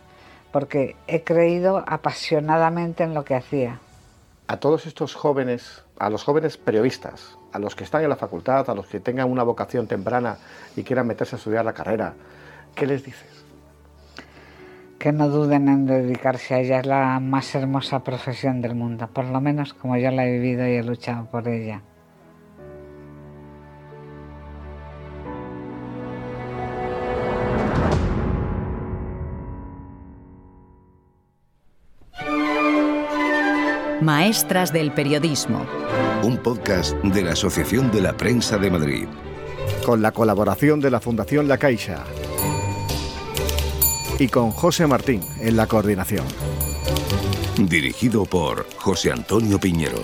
porque 0.51 0.95
he 1.07 1.23
creído 1.23 1.83
apasionadamente 1.85 3.03
en 3.03 3.13
lo 3.13 3.25
que 3.25 3.35
hacía 3.35 3.81
a 4.47 4.57
todos 4.57 4.85
estos 4.85 5.13
jóvenes, 5.13 5.83
a 5.99 6.09
los 6.09 6.23
jóvenes 6.23 6.57
periodistas, 6.57 7.37
a 7.51 7.59
los 7.59 7.75
que 7.75 7.83
están 7.83 8.03
en 8.03 8.09
la 8.09 8.15
facultad, 8.15 8.69
a 8.69 8.73
los 8.73 8.87
que 8.87 8.99
tengan 8.99 9.29
una 9.29 9.43
vocación 9.43 9.87
temprana 9.87 10.37
y 10.75 10.83
quieran 10.83 11.07
meterse 11.07 11.35
a 11.35 11.37
estudiar 11.37 11.65
la 11.65 11.73
carrera, 11.73 12.13
¿qué 12.73 12.87
les 12.87 13.03
dices? 13.03 13.45
Que 14.97 15.11
no 15.11 15.27
duden 15.27 15.67
en 15.67 15.85
dedicarse 15.85 16.55
a 16.55 16.59
ella, 16.59 16.79
es 16.79 16.85
la 16.85 17.19
más 17.19 17.53
hermosa 17.55 18.03
profesión 18.03 18.61
del 18.61 18.73
mundo, 18.73 19.07
por 19.13 19.25
lo 19.25 19.41
menos 19.41 19.73
como 19.73 19.97
yo 19.97 20.11
la 20.11 20.25
he 20.25 20.31
vivido 20.31 20.65
y 20.65 20.75
he 20.75 20.83
luchado 20.83 21.25
por 21.25 21.47
ella. 21.47 21.81
Maestras 34.07 34.71
del 34.71 34.93
Periodismo. 34.93 35.65
Un 36.23 36.37
podcast 36.37 36.95
de 37.03 37.23
la 37.23 37.33
Asociación 37.33 37.91
de 37.91 37.99
la 37.99 38.15
Prensa 38.15 38.57
de 38.57 38.71
Madrid. 38.71 39.05
Con 39.85 40.01
la 40.01 40.13
colaboración 40.13 40.79
de 40.79 40.89
la 40.89 41.01
Fundación 41.01 41.49
La 41.49 41.57
Caixa. 41.57 42.05
Y 44.17 44.29
con 44.29 44.51
José 44.51 44.87
Martín 44.87 45.19
en 45.41 45.57
la 45.57 45.67
coordinación. 45.67 46.25
Dirigido 47.57 48.23
por 48.23 48.65
José 48.77 49.11
Antonio 49.11 49.59
Piñero. 49.59 49.99